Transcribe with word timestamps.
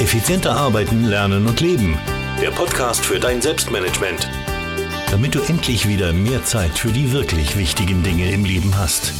Effizienter 0.00 0.52
arbeiten, 0.52 1.04
lernen 1.04 1.46
und 1.46 1.60
leben. 1.60 1.98
Der 2.40 2.50
Podcast 2.52 3.04
für 3.04 3.20
dein 3.20 3.42
Selbstmanagement. 3.42 4.26
Damit 5.10 5.34
du 5.34 5.42
endlich 5.42 5.86
wieder 5.86 6.14
mehr 6.14 6.42
Zeit 6.42 6.78
für 6.78 6.88
die 6.88 7.12
wirklich 7.12 7.58
wichtigen 7.58 8.02
Dinge 8.02 8.32
im 8.32 8.46
Leben 8.46 8.78
hast. 8.78 9.12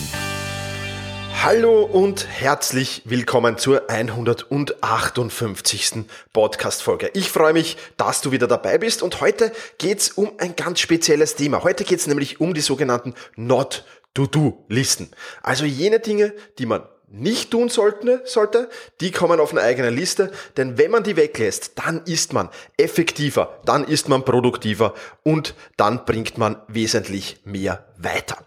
Hallo 1.43 1.82
und 1.82 2.27
herzlich 2.27 3.03
willkommen 3.05 3.59
zur 3.59 3.91
158. 3.91 6.07
Podcast-Folge. 6.32 7.11
Ich 7.12 7.31
freue 7.31 7.53
mich, 7.53 7.77
dass 7.99 8.23
du 8.23 8.33
wieder 8.33 8.47
dabei 8.47 8.79
bist 8.79 9.03
und 9.03 9.21
heute 9.21 9.53
geht's 9.77 10.09
um 10.09 10.33
ein 10.39 10.57
ganz 10.57 10.81
spezielles 10.81 11.35
Thema. 11.35 11.62
Heute 11.62 11.85
geht's 11.85 12.07
nämlich 12.07 12.41
um 12.41 12.55
die 12.55 12.62
sogenannten 12.62 13.12
Not-to-Do-Listen. 13.37 15.11
Also 15.43 15.67
jene 15.67 16.00
Dinge, 16.00 16.32
die 16.58 16.64
man 16.64 16.85
nicht 17.11 17.50
tun 17.50 17.69
sollte, 17.69 18.23
sollte, 18.25 18.71
die 19.00 19.11
kommen 19.11 19.41
auf 19.41 19.51
eine 19.51 19.63
eigene 19.63 19.91
Liste, 19.91 20.31
denn 20.57 20.79
wenn 20.79 20.91
man 20.91 21.03
die 21.03 21.17
weglässt, 21.17 21.73
dann 21.85 22.03
ist 22.05 22.32
man 22.32 22.49
effektiver, 22.77 23.61
dann 23.64 23.85
ist 23.85 24.09
man 24.09 24.25
produktiver 24.25 24.95
und 25.23 25.54
dann 25.77 26.04
bringt 26.04 26.39
man 26.39 26.57
wesentlich 26.68 27.41
mehr 27.45 27.87
weiter. 27.99 28.39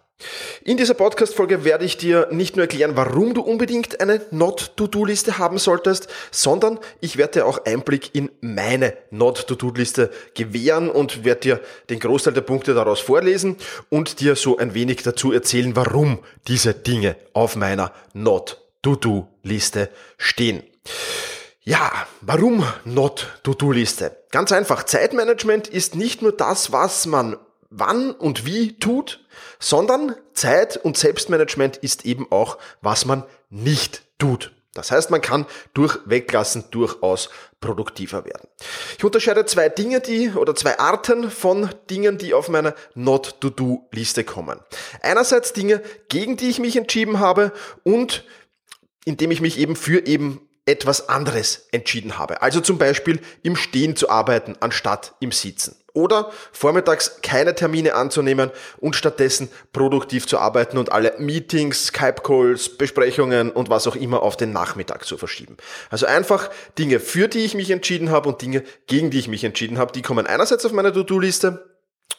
In 0.63 0.77
dieser 0.77 0.93
Podcast-Folge 0.93 1.63
werde 1.65 1.85
ich 1.85 1.97
dir 1.97 2.27
nicht 2.31 2.55
nur 2.55 2.63
erklären, 2.63 2.95
warum 2.95 3.33
du 3.33 3.41
unbedingt 3.41 3.99
eine 4.01 4.21
Not-to-Do-Liste 4.31 5.37
haben 5.37 5.57
solltest, 5.57 6.07
sondern 6.31 6.79
ich 7.01 7.17
werde 7.17 7.39
dir 7.39 7.45
auch 7.45 7.65
Einblick 7.65 8.13
in 8.13 8.31
meine 8.41 8.95
Not-to-Do-Liste 9.11 10.09
gewähren 10.35 10.89
und 10.89 11.25
werde 11.25 11.41
dir 11.41 11.59
den 11.89 11.99
Großteil 11.99 12.33
der 12.33 12.41
Punkte 12.41 12.73
daraus 12.73 12.99
vorlesen 12.99 13.57
und 13.89 14.19
dir 14.19 14.35
so 14.35 14.57
ein 14.57 14.73
wenig 14.73 15.03
dazu 15.03 15.31
erzählen, 15.31 15.75
warum 15.75 16.19
diese 16.47 16.73
Dinge 16.73 17.15
auf 17.33 17.55
meiner 17.55 17.91
Not-to-Do-Liste 18.13 19.89
stehen. 20.17 20.63
Ja, 21.65 21.91
warum 22.19 22.65
Not-to-Do-Liste? 22.83 24.17
Ganz 24.31 24.51
einfach, 24.51 24.83
Zeitmanagement 24.83 25.67
ist 25.67 25.95
nicht 25.95 26.21
nur 26.21 26.33
das, 26.33 26.71
was 26.73 27.05
man 27.05 27.37
wann 27.69 28.11
und 28.11 28.45
wie 28.45 28.77
tut, 28.77 29.22
sondern 29.59 30.15
Zeit 30.33 30.77
und 30.77 30.97
Selbstmanagement 30.97 31.77
ist 31.77 32.05
eben 32.05 32.31
auch, 32.31 32.57
was 32.81 33.05
man 33.05 33.23
nicht 33.49 34.03
tut. 34.17 34.51
Das 34.73 34.91
heißt, 34.91 35.11
man 35.11 35.21
kann 35.21 35.45
durch 35.75 35.99
Weglassen 36.05 36.65
durchaus 36.71 37.29
produktiver 37.61 38.25
werden. 38.25 38.47
Ich 38.97 39.03
unterscheide 39.03 39.45
zwei 39.45 39.69
Dinge, 39.69 39.99
die 39.99 40.31
oder 40.31 40.55
zwei 40.55 40.79
Arten 40.79 41.29
von 41.29 41.69
Dingen, 41.91 42.17
die 42.17 42.33
auf 42.33 42.49
meiner 42.49 42.73
Not-to-Do-Liste 42.95 44.23
kommen. 44.23 44.59
Einerseits 45.01 45.53
Dinge, 45.53 45.83
gegen 46.09 46.37
die 46.37 46.49
ich 46.49 46.59
mich 46.59 46.75
entschieden 46.75 47.19
habe 47.19 47.51
und 47.83 48.25
indem 49.05 49.29
ich 49.29 49.41
mich 49.41 49.59
eben 49.59 49.75
für 49.75 50.07
eben 50.07 50.49
etwas 50.65 51.09
anderes 51.09 51.67
entschieden 51.71 52.17
habe. 52.17 52.41
Also 52.41 52.59
zum 52.61 52.77
Beispiel 52.77 53.19
im 53.43 53.55
Stehen 53.55 53.95
zu 53.95 54.09
arbeiten 54.09 54.55
anstatt 54.59 55.13
im 55.19 55.31
Sitzen. 55.31 55.75
Oder 55.93 56.31
vormittags 56.51 57.21
keine 57.21 57.53
Termine 57.53 57.93
anzunehmen 57.93 58.49
und 58.77 58.95
stattdessen 58.95 59.49
produktiv 59.73 60.25
zu 60.25 60.39
arbeiten 60.39 60.77
und 60.77 60.91
alle 60.91 61.13
Meetings, 61.19 61.87
Skype-Calls, 61.87 62.77
Besprechungen 62.77 63.51
und 63.51 63.69
was 63.69 63.85
auch 63.87 63.95
immer 63.95 64.23
auf 64.23 64.35
den 64.35 64.51
Nachmittag 64.51 65.05
zu 65.05 65.17
verschieben. 65.17 65.57
Also 65.91 66.07
einfach 66.07 66.49
Dinge, 66.79 66.99
für 66.99 67.27
die 67.27 67.45
ich 67.45 67.53
mich 67.53 67.69
entschieden 67.69 68.09
habe 68.09 68.29
und 68.29 68.41
Dinge, 68.41 68.63
gegen 68.87 69.11
die 69.11 69.19
ich 69.19 69.27
mich 69.27 69.43
entschieden 69.43 69.77
habe, 69.77 69.91
die 69.91 70.01
kommen 70.01 70.25
einerseits 70.25 70.65
auf 70.65 70.71
meine 70.71 70.91
To-Do-Liste 70.91 71.72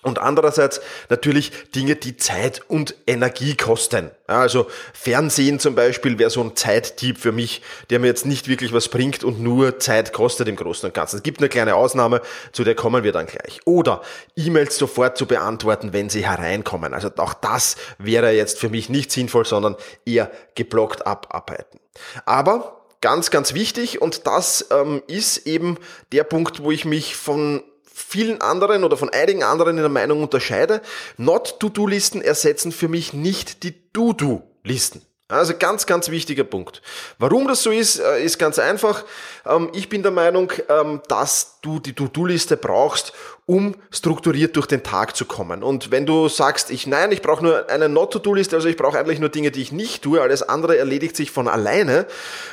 und 0.04 0.18
andererseits 0.18 0.80
natürlich 1.08 1.50
Dinge, 1.74 1.96
die 1.96 2.16
Zeit 2.16 2.62
und 2.68 2.94
Energie 3.06 3.56
kosten. 3.56 4.10
Also 4.26 4.66
Fernsehen 4.92 5.58
zum 5.58 5.74
Beispiel 5.74 6.18
wäre 6.18 6.30
so 6.30 6.42
ein 6.42 6.54
Zeittipp 6.54 7.18
für 7.18 7.32
mich, 7.32 7.62
der 7.90 7.98
mir 7.98 8.08
jetzt 8.08 8.26
nicht 8.26 8.46
wirklich 8.46 8.72
was 8.72 8.88
bringt 8.88 9.24
und 9.24 9.40
nur 9.40 9.78
Zeit 9.78 10.12
kostet 10.12 10.46
im 10.48 10.56
Großen 10.56 10.86
und 10.86 10.94
Ganzen. 10.94 11.16
Es 11.16 11.22
gibt 11.22 11.40
eine 11.40 11.48
kleine 11.48 11.74
Ausnahme, 11.74 12.20
zu 12.52 12.64
der 12.64 12.74
kommen 12.74 13.02
wir 13.02 13.12
dann 13.12 13.26
gleich. 13.26 13.60
Oder 13.64 14.02
E-Mails 14.36 14.76
sofort 14.76 15.16
zu 15.16 15.26
beantworten, 15.26 15.92
wenn 15.92 16.10
sie 16.10 16.26
hereinkommen. 16.26 16.92
Also 16.92 17.10
auch 17.16 17.34
das 17.34 17.76
wäre 17.98 18.30
jetzt 18.32 18.58
für 18.58 18.68
mich 18.68 18.90
nicht 18.90 19.10
sinnvoll, 19.10 19.46
sondern 19.46 19.74
eher 20.04 20.30
geblockt 20.54 21.06
abarbeiten. 21.06 21.80
Aber 22.26 22.84
ganz, 23.00 23.30
ganz 23.30 23.54
wichtig 23.54 24.02
und 24.02 24.26
das 24.26 24.66
ähm, 24.70 25.02
ist 25.06 25.46
eben 25.46 25.78
der 26.12 26.24
Punkt, 26.24 26.62
wo 26.62 26.70
ich 26.70 26.84
mich 26.84 27.16
von 27.16 27.62
vielen 27.94 28.40
anderen 28.40 28.82
oder 28.82 28.96
von 28.96 29.08
einigen 29.08 29.44
anderen 29.44 29.76
in 29.76 29.82
der 29.82 29.88
Meinung 29.88 30.22
unterscheide. 30.22 30.82
Not-to-Do-Listen 31.16 32.20
ersetzen 32.20 32.72
für 32.72 32.88
mich 32.88 33.12
nicht 33.12 33.62
die 33.62 33.74
Do-Do-Listen. 33.92 35.00
Also 35.28 35.54
ganz, 35.58 35.86
ganz 35.86 36.10
wichtiger 36.10 36.44
Punkt. 36.44 36.82
Warum 37.18 37.48
das 37.48 37.62
so 37.62 37.70
ist, 37.70 37.98
äh, 37.98 38.22
ist 38.22 38.38
ganz 38.38 38.58
einfach. 38.58 39.04
Ähm, 39.46 39.70
ich 39.72 39.88
bin 39.88 40.02
der 40.02 40.12
Meinung, 40.12 40.52
ähm, 40.68 41.00
dass 41.08 41.60
du 41.62 41.80
die 41.80 41.94
To-Do-Liste 41.94 42.58
brauchst, 42.58 43.14
um 43.46 43.74
strukturiert 43.90 44.54
durch 44.54 44.66
den 44.66 44.82
Tag 44.82 45.16
zu 45.16 45.24
kommen. 45.24 45.62
Und 45.62 45.90
wenn 45.90 46.04
du 46.04 46.28
sagst, 46.28 46.70
ich 46.70 46.86
nein, 46.86 47.10
ich 47.10 47.22
brauche 47.22 47.42
nur 47.42 47.70
eine 47.70 47.88
Not-to-Do-Liste, 47.88 48.54
also 48.54 48.68
ich 48.68 48.76
brauche 48.76 48.98
eigentlich 48.98 49.18
nur 49.18 49.30
Dinge, 49.30 49.50
die 49.50 49.62
ich 49.62 49.72
nicht 49.72 50.02
tue, 50.02 50.20
alles 50.20 50.42
andere 50.42 50.76
erledigt 50.76 51.16
sich 51.16 51.30
von 51.30 51.48
alleine, 51.48 52.04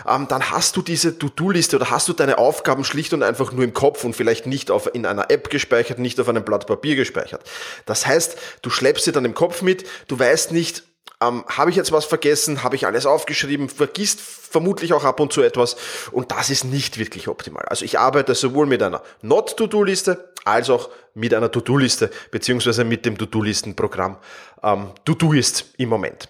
ähm, 0.08 0.28
dann 0.30 0.50
hast 0.50 0.78
du 0.78 0.81
diese 0.81 1.20
To-Do-Liste 1.20 1.76
oder 1.76 1.92
hast 1.92 2.08
du 2.08 2.14
deine 2.14 2.38
Aufgaben 2.38 2.86
schlicht 2.86 3.12
und 3.12 3.22
einfach 3.22 3.52
nur 3.52 3.66
im 3.66 3.74
Kopf 3.74 4.06
und 4.06 4.16
vielleicht 4.16 4.48
nicht 4.48 4.72
auf, 4.72 4.90
in 4.96 5.06
einer 5.06 5.30
App 5.30 5.50
gespeichert, 5.50 6.00
nicht 6.00 6.22
auf 6.22 6.30
einem 6.30 6.46
Blatt 6.46 6.68
Papier 6.68 6.96
gespeichert. 6.96 7.42
Das 7.86 8.08
heißt, 8.08 8.38
du 8.62 8.70
schleppst 8.70 9.04
sie 9.04 9.12
dann 9.12 9.26
im 9.26 9.34
Kopf 9.34 9.62
mit, 9.62 9.86
du 10.08 10.18
weißt 10.18 10.54
nicht, 10.54 10.84
ähm, 11.22 11.46
Habe 11.48 11.70
ich 11.70 11.76
jetzt 11.76 11.92
was 11.92 12.06
vergessen? 12.06 12.64
Habe 12.64 12.76
ich 12.76 12.86
alles 12.86 13.06
aufgeschrieben? 13.06 13.70
Vergisst 13.70 14.20
vermutlich 14.20 14.94
auch 14.94 15.04
ab 15.04 15.20
und 15.20 15.32
zu 15.32 15.42
etwas. 15.42 15.76
Und 16.12 16.32
das 16.32 16.50
ist 16.50 16.64
nicht 16.66 16.98
wirklich 16.98 17.28
optimal. 17.28 17.66
Also 17.66 17.86
ich 17.86 18.00
arbeite 18.00 18.36
sowohl 18.36 18.66
mit 18.66 18.84
einer 18.84 19.02
Not-To-Do-Liste 19.22 20.34
als 20.44 20.70
auch 20.70 20.90
mit 21.14 21.34
einer 21.34 21.52
To-Do-Liste, 21.52 22.10
beziehungsweise 22.31 22.84
mit 22.84 23.06
dem 23.06 23.18
To-Do-Listen-Programm 23.18 24.18
ähm, 24.64 24.92
To-Do-Ist 25.06 25.66
im 25.78 25.90
Moment. 25.90 26.30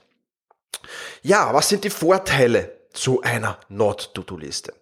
Ja, 1.22 1.54
was 1.54 1.70
sind 1.70 1.84
die 1.84 1.90
Vorteile 1.90 2.78
zu 2.94 3.22
einer 3.22 3.58
Not-To-Do-Liste? 3.70 4.74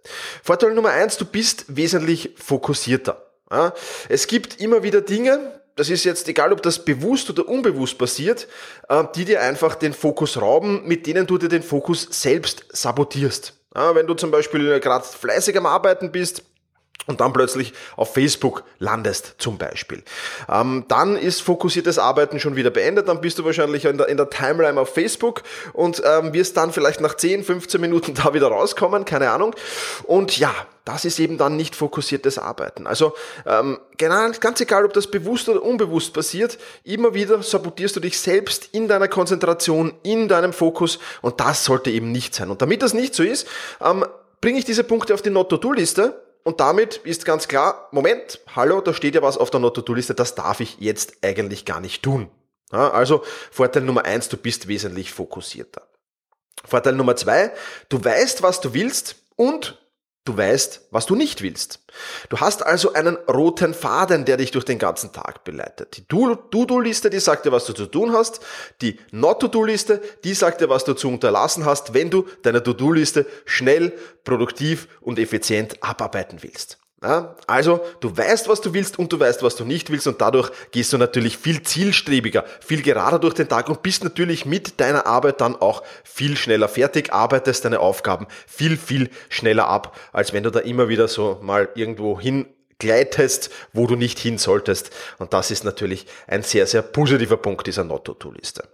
Vorteil 0.44 0.74
Nummer 0.74 0.90
eins, 0.90 1.18
du 1.18 1.26
bist 1.26 1.66
wesentlich 1.68 2.36
fokussierter. 2.38 3.26
Es 4.10 4.28
gibt 4.28 4.62
immer 4.62 4.84
wieder 4.84 5.02
Dinge, 5.02 5.59
das 5.80 5.90
ist 5.90 6.04
jetzt 6.04 6.28
egal, 6.28 6.52
ob 6.52 6.62
das 6.62 6.84
bewusst 6.84 7.30
oder 7.30 7.48
unbewusst 7.48 7.98
passiert, 7.98 8.48
äh, 8.90 9.04
die 9.16 9.26
dir 9.26 9.42
einfach 9.42 9.76
den 9.76 9.94
Fokus 9.94 10.40
rauben, 10.40 10.86
mit 10.86 11.08
denen 11.08 11.26
du 11.26 11.38
dir 11.38 11.48
den 11.48 11.64
Fokus 11.64 12.08
selbst 12.12 12.66
sabotierst. 12.72 13.54
Wenn 13.72 14.08
du 14.08 14.16
zum 14.16 14.32
Beispiel 14.32 14.80
gerade 14.80 15.06
fleißig 15.06 15.56
am 15.56 15.68
Arbeiten 15.68 16.12
bist, 16.12 16.44
und 17.08 17.22
dann 17.22 17.34
plötzlich 17.34 17.74
auf 17.96 18.14
Facebook 18.14 18.64
landest 18.78 19.36
zum 19.40 19.58
Beispiel. 19.58 20.04
Ähm, 20.48 20.86
dann 20.88 21.18
ist 21.18 21.42
fokussiertes 21.42 21.98
Arbeiten 21.98 22.40
schon 22.40 22.56
wieder 22.56 22.70
beendet, 22.70 23.08
dann 23.08 23.22
bist 23.22 23.40
du 23.40 23.46
wahrscheinlich 23.46 23.86
in 23.86 23.98
der, 23.98 24.08
in 24.10 24.18
der 24.18 24.30
Timeline 24.30 24.80
auf 24.80 24.94
Facebook 24.94 25.42
und 25.74 26.02
ähm, 26.06 26.34
wirst 26.34 26.56
dann 26.58 26.72
vielleicht 26.72 27.02
nach 27.02 27.16
10, 27.16 27.44
15 27.44 27.82
Minuten 27.82 28.14
da 28.24 28.34
wieder 28.34 28.48
rauskommen, 28.48 29.06
keine 29.06 29.32
Ahnung. 29.32 29.56
Und 30.04 30.38
ja, 30.38 30.54
das 30.86 31.06
ist 31.06 31.20
eben 31.20 31.38
dann 31.38 31.56
nicht 31.56 31.76
fokussiertes 31.76 32.38
Arbeiten. 32.38 32.88
Also 32.88 33.14
ähm, 33.46 33.80
genau, 33.98 34.30
ganz 34.40 34.62
egal, 34.62 34.86
ob 34.86 34.94
das 34.94 35.08
bewusst 35.08 35.50
oder 35.50 35.64
unbewusst 35.64 36.14
passiert, 36.14 36.58
immer 36.84 37.14
wieder 37.14 37.42
sabotierst 37.42 37.96
du 37.96 38.00
dich 38.00 38.20
selbst 38.20 38.70
in 38.72 38.88
deiner 38.88 39.08
Konzentration, 39.08 39.94
in 40.04 40.28
deinem 40.28 40.54
Fokus 40.54 41.00
und 41.22 41.40
das 41.40 41.66
sollte 41.66 41.92
eben 41.92 42.12
nicht 42.12 42.36
sein. 42.36 42.50
Und 42.50 42.62
damit 42.62 42.82
das 42.82 42.94
nicht 42.94 43.16
so 43.16 43.24
ist, 43.24 43.48
ähm, 43.82 44.06
bringe 44.42 44.60
ich 44.60 44.66
diese 44.66 44.84
Punkte 44.84 45.14
auf 45.14 45.22
die 45.22 45.30
Not-to-Do-Liste 45.30 46.29
und 46.50 46.60
damit 46.60 46.98
ist 47.04 47.26
ganz 47.26 47.48
klar, 47.48 47.90
Moment, 47.92 48.40
hallo, 48.56 48.82
da 48.82 48.92
steht 48.92 49.14
ja 49.14 49.22
was 49.22 49.38
auf 49.38 49.52
der 49.52 49.60
Not-to-Do-Liste, 49.60 50.16
das 50.16 50.34
darf 50.34 50.62
ich 50.62 50.78
jetzt 50.80 51.18
eigentlich 51.22 51.64
gar 51.64 51.80
nicht 51.80 52.02
tun. 52.02 52.28
Ja, 52.72 52.90
also 52.90 53.24
Vorteil 53.52 53.84
Nummer 53.84 54.04
eins, 54.04 54.30
du 54.30 54.38
bist 54.38 54.68
wesentlich 54.68 55.14
fokussierter. 55.14 55.84
Vorteil 56.66 56.96
Nummer 56.96 57.16
zwei, 57.16 57.52
du 57.90 58.04
weißt, 58.04 58.42
was 58.42 58.62
du 58.62 58.74
willst 58.74 59.18
und 59.36 59.78
Du 60.26 60.38
weißt, 60.38 60.90
was 60.92 61.06
du 61.06 61.16
nicht 61.16 61.42
willst. 61.42 61.80
Du 62.30 62.38
hast 62.38 62.64
also 62.64 62.94
einen 62.94 63.16
roten 63.28 63.74
Faden, 63.74 64.26
der 64.26 64.38
dich 64.38 64.52
durch 64.52 64.66
den 64.66 64.78
ganzen 64.78 65.12
Tag 65.12 65.44
beleitet. 65.44 65.98
Die 65.98 66.08
Do-Do-Liste, 66.08 67.10
die 67.10 67.20
sagt 67.20 67.46
dir, 67.46 67.52
was 67.52 67.66
du 67.66 67.74
zu 67.74 67.88
tun 67.88 68.12
hast. 68.14 68.42
Die 68.82 69.00
Not-To-Do-Liste, 69.12 70.02
die 70.24 70.34
sagt 70.34 70.62
dir, 70.62 70.70
was 70.70 70.84
du 70.84 70.94
zu 70.94 71.08
unterlassen 71.08 71.66
hast, 71.66 71.94
wenn 71.94 72.10
du 72.10 72.28
deine 72.44 72.62
To-Do-Liste 72.62 73.26
schnell, 73.46 73.98
produktiv 74.24 74.88
und 75.02 75.18
effizient 75.18 75.82
abarbeiten 75.82 76.44
willst. 76.44 76.78
Ja, 77.02 77.36
also 77.48 77.80
du 78.02 78.16
weißt, 78.16 78.50
was 78.50 78.60
du 78.60 78.74
willst 78.74 79.00
und 79.00 79.14
du 79.14 79.20
weißt, 79.20 79.42
was 79.42 79.56
du 79.56 79.64
nicht 79.64 79.90
willst 79.90 80.06
und 80.08 80.20
dadurch 80.20 80.52
gehst 80.72 80.92
du 80.92 80.98
natürlich 80.98 81.38
viel 81.38 81.62
zielstrebiger, 81.62 82.44
viel 82.60 82.82
gerader 82.82 83.20
durch 83.20 83.36
den 83.36 83.48
Tag 83.48 83.70
und 83.70 83.82
bist 83.82 84.04
natürlich 84.04 84.46
mit 84.46 84.82
deiner 84.82 85.06
Arbeit 85.06 85.40
dann 85.40 85.56
auch 85.56 85.82
viel 86.04 86.36
schneller 86.36 86.68
fertig, 86.68 87.14
arbeitest 87.14 87.64
deine 87.64 87.80
Aufgaben 87.80 88.28
viel, 88.48 88.76
viel 88.76 89.10
schneller 89.30 89.68
ab, 89.68 89.98
als 90.12 90.34
wenn 90.34 90.44
du 90.44 90.52
da 90.52 90.60
immer 90.60 90.90
wieder 90.90 91.08
so 91.08 91.40
mal 91.42 91.70
irgendwo 91.76 92.20
hin 92.20 92.48
gleitest, 92.80 93.50
wo 93.72 93.88
du 93.88 93.96
nicht 93.96 94.20
hin 94.20 94.38
solltest. 94.38 94.92
Und 95.20 95.32
das 95.32 95.52
ist 95.52 95.64
natürlich 95.64 96.06
ein 96.28 96.44
sehr, 96.44 96.68
sehr 96.68 96.82
positiver 96.82 97.38
Punkt 97.38 97.68
dieser 97.68 97.86
Not-to-Do-Liste. 97.86 98.68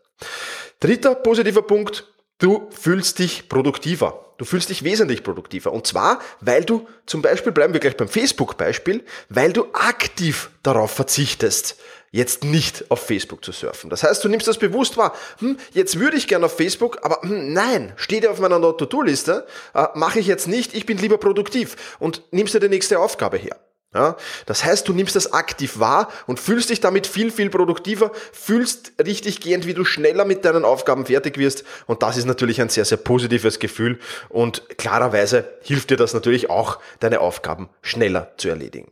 Dritter 0.79 1.13
positiver 1.13 1.61
Punkt, 1.61 2.07
du 2.39 2.69
fühlst 2.71 3.19
dich 3.19 3.49
produktiver. 3.49 4.24
Du 4.37 4.45
fühlst 4.45 4.69
dich 4.69 4.83
wesentlich 4.83 5.23
produktiver. 5.23 5.71
Und 5.71 5.87
zwar, 5.87 6.19
weil 6.41 6.65
du 6.65 6.87
zum 7.05 7.21
Beispiel, 7.21 7.51
bleiben 7.51 7.73
wir 7.73 7.79
gleich 7.79 7.95
beim 7.95 8.07
Facebook-Beispiel, 8.07 9.03
weil 9.29 9.53
du 9.53 9.67
aktiv 9.73 10.49
darauf 10.63 10.91
verzichtest, 10.91 11.77
jetzt 12.11 12.43
nicht 12.43 12.89
auf 12.89 13.05
Facebook 13.05 13.43
zu 13.43 13.51
surfen. 13.51 13.89
Das 13.89 14.03
heißt, 14.03 14.23
du 14.23 14.29
nimmst 14.29 14.47
das 14.47 14.57
bewusst 14.57 14.95
wahr. 14.95 15.13
Hm, 15.39 15.57
jetzt 15.73 15.99
würde 15.99 16.15
ich 16.17 16.27
gerne 16.27 16.45
auf 16.45 16.55
Facebook, 16.55 16.99
aber 17.03 17.21
hm, 17.21 17.51
nein, 17.51 17.93
steht 17.97 18.23
ja 18.23 18.31
auf 18.31 18.39
meiner 18.39 18.59
Not-to-Do-Liste, 18.59 19.45
äh, 19.73 19.87
mache 19.95 20.19
ich 20.19 20.27
jetzt 20.27 20.47
nicht, 20.47 20.73
ich 20.73 20.85
bin 20.85 20.97
lieber 20.97 21.17
produktiv 21.17 21.75
und 21.99 22.21
nimmst 22.31 22.53
dir 22.53 22.61
die 22.61 22.69
nächste 22.69 22.99
Aufgabe 22.99 23.37
her. 23.37 23.57
Ja, 23.95 24.17
das 24.45 24.65
heißt, 24.65 24.85
du 24.89 24.91
nimmst 24.91 25.15
das 25.15 25.31
aktiv 25.31 25.79
wahr 25.79 26.09
und 26.27 26.37
fühlst 26.37 26.69
dich 26.69 26.81
damit 26.81 27.07
viel, 27.07 27.31
viel 27.31 27.49
produktiver, 27.49 28.11
fühlst 28.33 28.91
richtig 29.01 29.39
gehend, 29.39 29.65
wie 29.65 29.73
du 29.73 29.85
schneller 29.85 30.25
mit 30.25 30.43
deinen 30.43 30.65
Aufgaben 30.65 31.05
fertig 31.05 31.37
wirst. 31.37 31.63
Und 31.85 32.03
das 32.03 32.17
ist 32.17 32.25
natürlich 32.25 32.59
ein 32.59 32.67
sehr, 32.67 32.83
sehr 32.83 32.97
positives 32.97 33.57
Gefühl. 33.57 33.99
Und 34.27 34.77
klarerweise 34.77 35.47
hilft 35.61 35.91
dir 35.91 35.95
das 35.95 36.13
natürlich 36.13 36.49
auch, 36.49 36.79
deine 36.99 37.21
Aufgaben 37.21 37.69
schneller 37.81 38.33
zu 38.35 38.49
erledigen. 38.49 38.91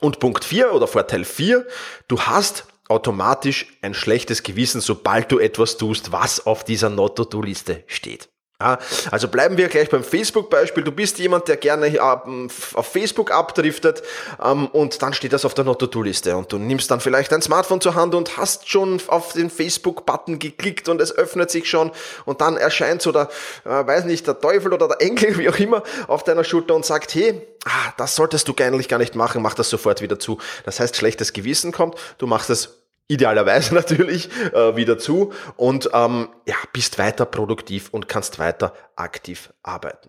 Und 0.00 0.20
Punkt 0.20 0.44
4 0.44 0.74
oder 0.74 0.86
Vorteil 0.86 1.24
4, 1.24 1.66
du 2.06 2.20
hast 2.20 2.66
automatisch 2.88 3.68
ein 3.80 3.94
schlechtes 3.94 4.42
Gewissen, 4.42 4.82
sobald 4.82 5.32
du 5.32 5.38
etwas 5.38 5.78
tust, 5.78 6.12
was 6.12 6.44
auf 6.46 6.62
dieser 6.62 6.90
Not-to-Do-Liste 6.90 7.84
steht. 7.86 8.28
Ja, 8.60 8.78
also 9.10 9.28
bleiben 9.28 9.56
wir 9.56 9.68
gleich 9.68 9.88
beim 9.88 10.04
Facebook-Beispiel. 10.04 10.84
Du 10.84 10.92
bist 10.92 11.18
jemand, 11.18 11.48
der 11.48 11.56
gerne 11.56 11.86
ähm, 11.86 12.48
auf 12.74 12.86
Facebook 12.86 13.30
abdriftet 13.30 14.02
ähm, 14.44 14.66
und 14.66 15.00
dann 15.00 15.14
steht 15.14 15.32
das 15.32 15.46
auf 15.46 15.54
der 15.54 15.64
Not-to-Do-Liste 15.64 16.36
und 16.36 16.52
du 16.52 16.58
nimmst 16.58 16.90
dann 16.90 17.00
vielleicht 17.00 17.32
dein 17.32 17.40
Smartphone 17.40 17.80
zur 17.80 17.94
Hand 17.94 18.14
und 18.14 18.36
hast 18.36 18.68
schon 18.68 19.00
auf 19.06 19.32
den 19.32 19.48
Facebook-Button 19.48 20.38
geklickt 20.38 20.90
und 20.90 21.00
es 21.00 21.16
öffnet 21.16 21.50
sich 21.50 21.70
schon 21.70 21.90
und 22.26 22.42
dann 22.42 22.58
erscheint 22.58 23.00
so 23.00 23.12
der, 23.12 23.30
äh, 23.64 23.70
weiß 23.70 24.04
nicht, 24.04 24.26
der 24.26 24.38
Teufel 24.38 24.74
oder 24.74 24.88
der 24.88 25.00
Enkel, 25.00 25.38
wie 25.38 25.48
auch 25.48 25.58
immer, 25.58 25.82
auf 26.06 26.22
deiner 26.24 26.44
Schulter 26.44 26.74
und 26.74 26.84
sagt, 26.84 27.14
hey, 27.14 27.40
ah, 27.64 27.92
das 27.96 28.14
solltest 28.14 28.46
du 28.46 28.54
eigentlich 28.60 28.88
gar 28.88 28.98
nicht 28.98 29.14
machen, 29.14 29.40
mach 29.40 29.54
das 29.54 29.70
sofort 29.70 30.02
wieder 30.02 30.18
zu. 30.18 30.38
Das 30.66 30.80
heißt, 30.80 30.96
schlechtes 30.96 31.32
Gewissen 31.32 31.72
kommt, 31.72 31.94
du 32.18 32.26
machst 32.26 32.50
es 32.50 32.79
idealerweise 33.10 33.74
natürlich 33.74 34.30
äh, 34.52 34.76
wieder 34.76 34.98
zu 34.98 35.32
und 35.56 35.90
ähm, 35.92 36.28
ja, 36.46 36.54
bist 36.72 36.98
weiter 36.98 37.26
produktiv 37.26 37.88
und 37.90 38.08
kannst 38.08 38.38
weiter 38.38 38.72
aktiv 38.96 39.52
arbeiten. 39.62 40.08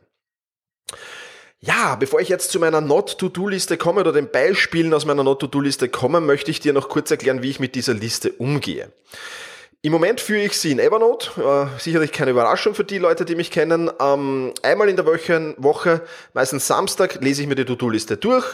Ja, 1.59 1.95
bevor 1.95 2.21
ich 2.21 2.29
jetzt 2.29 2.49
zu 2.51 2.59
meiner 2.59 2.81
Not-to-Do-Liste 2.81 3.77
komme 3.77 4.01
oder 4.01 4.11
den 4.11 4.31
Beispielen 4.31 4.93
aus 4.93 5.05
meiner 5.05 5.23
Not-to-Do-Liste 5.23 5.89
komme, 5.89 6.19
möchte 6.19 6.49
ich 6.49 6.59
dir 6.59 6.73
noch 6.73 6.89
kurz 6.89 7.11
erklären, 7.11 7.43
wie 7.43 7.51
ich 7.51 7.59
mit 7.59 7.75
dieser 7.75 7.93
Liste 7.93 8.31
umgehe. 8.31 8.91
Im 9.83 9.91
Moment 9.91 10.21
führe 10.21 10.43
ich 10.43 10.59
sie 10.59 10.71
in 10.71 10.77
Evernote, 10.77 11.41
äh, 11.41 11.79
sicherlich 11.79 12.11
keine 12.11 12.29
Überraschung 12.29 12.75
für 12.75 12.83
die 12.83 12.99
Leute, 12.99 13.25
die 13.25 13.33
mich 13.33 13.49
kennen. 13.49 13.89
Ähm, 13.99 14.53
einmal 14.61 14.89
in 14.89 14.95
der 14.95 15.07
Woche, 15.07 15.55
Woche, 15.57 16.01
meistens 16.35 16.67
Samstag, 16.67 17.17
lese 17.19 17.41
ich 17.41 17.47
mir 17.47 17.55
die 17.55 17.65
To-Do-Liste 17.65 18.17
durch. 18.17 18.45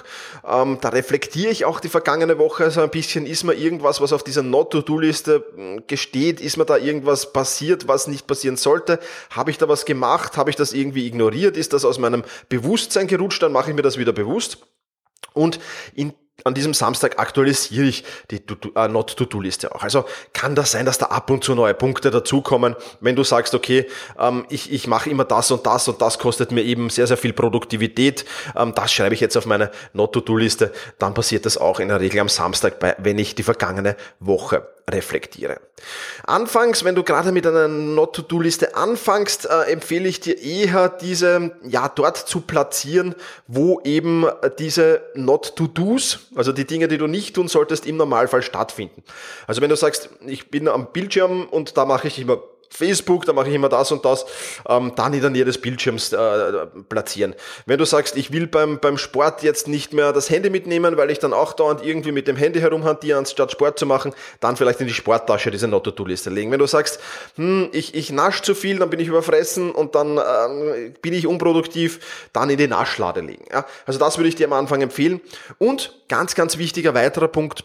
Ähm, 0.48 0.78
da 0.80 0.88
reflektiere 0.88 1.52
ich 1.52 1.66
auch 1.66 1.82
die 1.82 1.90
vergangene 1.90 2.38
Woche 2.38 2.72
so 2.72 2.80
ein 2.80 2.90
bisschen. 2.90 3.26
Ist 3.26 3.44
mir 3.44 3.56
irgendwas, 3.56 4.00
was 4.00 4.14
auf 4.14 4.24
dieser 4.24 4.42
Not-To-Do-Liste 4.42 5.44
hm, 5.54 5.84
gesteht? 5.86 6.40
Ist 6.40 6.56
mir 6.56 6.64
da 6.64 6.78
irgendwas 6.78 7.34
passiert, 7.34 7.90
was 7.90 8.08
nicht 8.08 8.26
passieren 8.26 8.56
sollte? 8.56 8.98
Habe 9.32 9.52
ich 9.52 9.58
da 9.58 9.68
was 9.68 9.84
gemacht? 9.84 10.38
Habe 10.38 10.50
ich 10.50 10.56
das 10.56 10.72
irgendwie 10.72 11.08
ignoriert? 11.08 11.58
Ist 11.58 11.74
das 11.74 11.84
aus 11.84 12.00
meinem 12.00 12.24
Bewusstsein 12.48 13.08
gerutscht? 13.08 13.44
Dann 13.44 13.52
mache 13.52 13.72
ich 13.72 13.76
mir 13.76 13.82
das 13.82 13.98
wieder 13.98 14.14
bewusst. 14.14 14.60
Und 15.34 15.60
in 15.94 16.14
an 16.44 16.54
diesem 16.54 16.74
Samstag 16.74 17.20
aktualisiere 17.20 17.86
ich 17.86 18.04
die 18.30 18.42
uh, 18.76 18.88
Not-to-Do-Liste 18.88 19.74
auch. 19.74 19.84
Also 19.84 20.06
kann 20.34 20.56
das 20.56 20.72
sein, 20.72 20.86
dass 20.86 20.98
da 20.98 21.08
ab 21.08 21.30
und 21.32 21.44
zu 21.44 21.56
neue 21.56 21.74
Punkte 21.74 22.12
dazukommen, 22.12 22.76
wenn 23.02 23.16
du 23.16 23.24
sagst, 23.24 23.56
okay, 23.56 23.88
ähm, 24.20 24.46
ich, 24.50 24.72
ich 24.72 24.88
mache 24.88 25.10
immer 25.10 25.26
das 25.26 25.52
und 25.52 25.66
das 25.66 25.88
und 25.88 26.02
das 26.02 26.20
kostet 26.20 26.52
mir 26.52 26.64
eben 26.64 26.90
sehr, 26.90 27.08
sehr 27.08 27.18
viel 27.18 27.34
Produktivität, 27.34 28.26
ähm, 28.56 28.74
das 28.76 28.94
schreibe 28.94 29.16
ich 29.16 29.22
jetzt 29.22 29.36
auf 29.36 29.46
meine 29.46 29.72
Not-to-Do-Liste, 29.94 30.72
dann 31.00 31.14
passiert 31.14 31.46
das 31.46 31.58
auch 31.58 31.80
in 31.80 31.90
der 31.90 32.00
Regel 32.00 32.20
am 32.20 32.30
Samstag, 32.30 32.76
wenn 33.00 33.18
ich 33.18 33.36
die 33.36 33.44
vergangene 33.44 33.96
Woche 34.20 34.68
reflektiere. 34.90 35.60
Anfangs, 36.26 36.84
wenn 36.84 36.96
du 36.96 37.04
gerade 37.04 37.32
mit 37.32 37.46
einer 37.46 37.68
Not-to-Do-Liste 37.68 38.76
anfängst, 38.76 39.46
äh, 39.46 39.72
empfehle 39.72 40.08
ich 40.08 40.22
dir 40.22 40.42
eher 40.42 40.88
diese 40.90 41.52
ja 41.64 41.90
dort 41.90 42.18
zu 42.18 42.42
platzieren, 42.42 43.14
wo 43.48 43.82
eben 43.82 44.26
diese 44.60 45.02
Not-to-Dos, 45.14 46.28
also 46.36 46.54
die 46.54 46.66
Dinge, 46.66 46.88
die 46.88 46.98
du 46.98 47.08
nicht 47.08 47.36
tun 47.36 47.50
solltest, 47.50 47.86
im 47.86 47.98
Normalfall 47.98 48.42
stattfinden. 48.42 49.04
Also 49.46 49.62
wenn 49.62 49.70
du 49.70 49.76
sagst, 49.76 50.10
ich 50.26 50.50
bin 50.50 50.68
am 50.70 50.92
Bildschirm 50.94 51.46
und 51.46 51.78
da 51.78 51.86
mache 51.86 52.08
ich 52.08 52.20
immer 52.20 52.42
Facebook, 52.70 53.26
da 53.26 53.34
mache 53.34 53.50
ich 53.50 53.56
immer 53.56 53.70
das 53.70 53.92
und 53.92 54.06
das, 54.06 54.26
ähm, 54.68 54.94
dann 54.96 55.14
in 55.14 55.22
der 55.22 55.30
Nähe 55.30 55.46
des 55.46 55.60
Bildschirms 55.60 56.14
äh, 56.14 56.68
platzieren. 56.90 57.36
Wenn 57.66 57.78
du 57.78 57.86
sagst, 57.86 58.18
ich 58.18 58.32
will 58.32 58.48
beim, 58.48 58.80
beim 58.80 58.98
Sport 58.98 59.44
jetzt 59.44 59.68
nicht 59.68 59.94
mehr 59.94 60.14
das 60.14 60.30
Handy 60.30 60.50
mitnehmen, 60.50 60.98
weil 60.98 61.12
ich 61.12 61.20
dann 61.20 61.34
auch 61.34 61.54
dauernd 61.54 61.84
irgendwie 61.84 62.12
mit 62.12 62.28
dem 62.28 62.36
Handy 62.36 62.60
herumhantiere, 62.60 63.18
anstatt 63.18 63.52
Sport 63.52 63.80
zu 63.80 63.86
machen, 63.86 64.14
dann 64.40 64.58
vielleicht 64.58 64.82
in 64.82 64.88
die 64.88 64.94
Sporttasche 64.94 65.52
diese 65.52 65.68
Not-to-Do-Liste 65.68 66.30
legen. 66.30 66.52
Wenn 66.52 66.60
du 66.60 66.68
sagst, 66.68 67.00
hm, 67.36 67.70
ich, 67.72 67.96
ich 67.96 68.12
nasch 68.12 68.42
zu 68.42 68.56
viel, 68.56 68.78
dann 68.80 68.90
bin 68.90 69.00
ich 69.00 69.08
überfressen 69.08 69.72
und 69.72 69.96
dann 69.96 70.18
ähm, 70.18 70.94
bin 71.02 71.14
ich 71.14 71.28
unproduktiv, 71.28 72.30
dann 72.34 72.50
in 72.50 72.58
die 72.58 72.68
Naschlade 72.68 73.22
legen. 73.22 73.46
Ja? 73.52 73.66
Also 73.86 74.00
das 74.00 74.18
würde 74.18 74.30
ich 74.30 74.36
dir 74.36 74.48
am 74.48 74.54
Anfang 74.54 74.82
empfehlen. 74.82 75.22
Und 75.58 76.04
ganz, 76.10 76.36
ganz 76.36 76.58
wichtiger 76.58 76.94
weiterer 76.94 77.28
Punkt, 77.28 77.64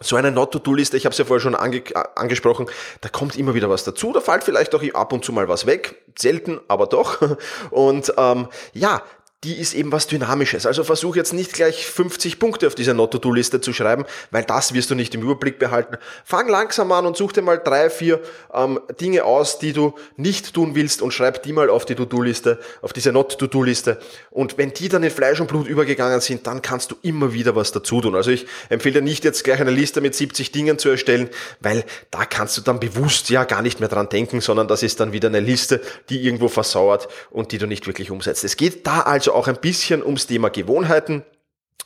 so 0.00 0.16
eine 0.16 0.30
Not-to-Do-Liste, 0.30 0.96
ich 0.96 1.04
habe 1.04 1.12
es 1.12 1.18
ja 1.18 1.24
vorher 1.24 1.40
schon 1.40 1.54
ange 1.54 1.82
angesprochen, 2.16 2.66
da 3.00 3.08
kommt 3.08 3.36
immer 3.36 3.54
wieder 3.54 3.70
was 3.70 3.84
dazu, 3.84 4.12
da 4.12 4.20
fällt 4.20 4.44
vielleicht 4.44 4.74
auch 4.74 4.82
ab 4.94 5.12
und 5.12 5.24
zu 5.24 5.32
mal 5.32 5.48
was 5.48 5.66
weg, 5.66 6.02
selten, 6.18 6.60
aber 6.68 6.86
doch. 6.86 7.20
Und 7.70 8.12
ähm, 8.16 8.48
ja, 8.72 9.02
die 9.44 9.58
ist 9.58 9.74
eben 9.74 9.90
was 9.90 10.06
Dynamisches. 10.06 10.66
Also 10.66 10.84
versuch 10.84 11.16
jetzt 11.16 11.32
nicht 11.32 11.52
gleich 11.52 11.86
50 11.86 12.38
Punkte 12.38 12.68
auf 12.68 12.76
dieser 12.76 12.94
Not-to-Do-Liste 12.94 13.60
zu 13.60 13.72
schreiben, 13.72 14.04
weil 14.30 14.44
das 14.44 14.72
wirst 14.72 14.90
du 14.90 14.94
nicht 14.94 15.14
im 15.16 15.22
Überblick 15.22 15.58
behalten. 15.58 15.96
Fang 16.24 16.48
langsam 16.48 16.92
an 16.92 17.06
und 17.06 17.16
such 17.16 17.32
dir 17.32 17.42
mal 17.42 17.58
drei, 17.58 17.90
vier 17.90 18.20
ähm, 18.54 18.78
Dinge 19.00 19.24
aus, 19.24 19.58
die 19.58 19.72
du 19.72 19.94
nicht 20.16 20.54
tun 20.54 20.76
willst 20.76 21.02
und 21.02 21.12
schreib 21.12 21.42
die 21.42 21.52
mal 21.52 21.70
auf 21.70 21.84
die 21.84 21.96
To-Do-Liste, 21.96 22.60
auf 22.82 22.92
diese 22.92 23.10
Not-to-Do-Liste. 23.10 23.98
Und 24.30 24.58
wenn 24.58 24.72
die 24.72 24.88
dann 24.88 25.02
in 25.02 25.10
Fleisch 25.10 25.40
und 25.40 25.48
Blut 25.48 25.66
übergegangen 25.66 26.20
sind, 26.20 26.46
dann 26.46 26.62
kannst 26.62 26.92
du 26.92 26.96
immer 27.02 27.32
wieder 27.32 27.56
was 27.56 27.72
dazu 27.72 28.00
tun. 28.00 28.14
Also 28.14 28.30
ich 28.30 28.46
empfehle 28.68 29.00
dir 29.00 29.02
nicht 29.02 29.24
jetzt 29.24 29.42
gleich 29.42 29.60
eine 29.60 29.72
Liste 29.72 30.00
mit 30.00 30.14
70 30.14 30.52
Dingen 30.52 30.78
zu 30.78 30.88
erstellen, 30.88 31.28
weil 31.58 31.84
da 32.12 32.26
kannst 32.26 32.56
du 32.58 32.60
dann 32.60 32.78
bewusst 32.78 33.28
ja 33.28 33.42
gar 33.42 33.62
nicht 33.62 33.80
mehr 33.80 33.88
dran 33.88 34.08
denken, 34.08 34.40
sondern 34.40 34.68
das 34.68 34.84
ist 34.84 35.00
dann 35.00 35.12
wieder 35.12 35.28
eine 35.28 35.40
Liste, 35.40 35.80
die 36.10 36.24
irgendwo 36.24 36.46
versauert 36.46 37.08
und 37.30 37.50
die 37.50 37.58
du 37.58 37.66
nicht 37.66 37.88
wirklich 37.88 38.12
umsetzt. 38.12 38.44
Es 38.44 38.56
geht 38.56 38.86
da 38.86 39.00
also 39.00 39.31
auch 39.32 39.48
ein 39.48 39.56
bisschen 39.56 40.02
ums 40.02 40.26
Thema 40.26 40.50
Gewohnheiten. 40.50 41.24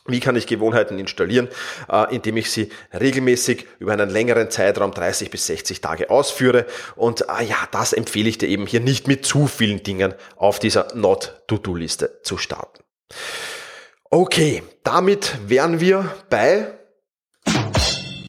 Wie 0.05 0.21
kann 0.21 0.37
ich 0.37 0.47
Gewohnheiten 0.47 0.97
installieren? 0.99 1.49
Äh, 1.91 2.15
indem 2.15 2.37
ich 2.37 2.49
sie 2.49 2.69
regelmäßig 2.97 3.67
über 3.79 3.91
einen 3.91 4.09
längeren 4.09 4.49
Zeitraum 4.49 4.91
30 4.91 5.29
bis 5.29 5.47
60 5.47 5.81
Tage 5.81 6.09
ausführe. 6.09 6.65
Und 6.95 7.21
äh, 7.21 7.43
ja, 7.43 7.57
das 7.71 7.91
empfehle 7.91 8.29
ich 8.29 8.37
dir 8.37 8.47
eben 8.47 8.65
hier 8.65 8.79
nicht 8.79 9.07
mit 9.07 9.25
zu 9.25 9.47
vielen 9.47 9.83
Dingen 9.83 10.13
auf 10.37 10.59
dieser 10.59 10.87
Not-to-Do-Liste 10.95 12.21
zu 12.23 12.37
starten. 12.37 12.83
Okay, 14.09 14.63
damit 14.83 15.37
wären 15.45 15.81
wir 15.81 16.09
bei 16.29 16.67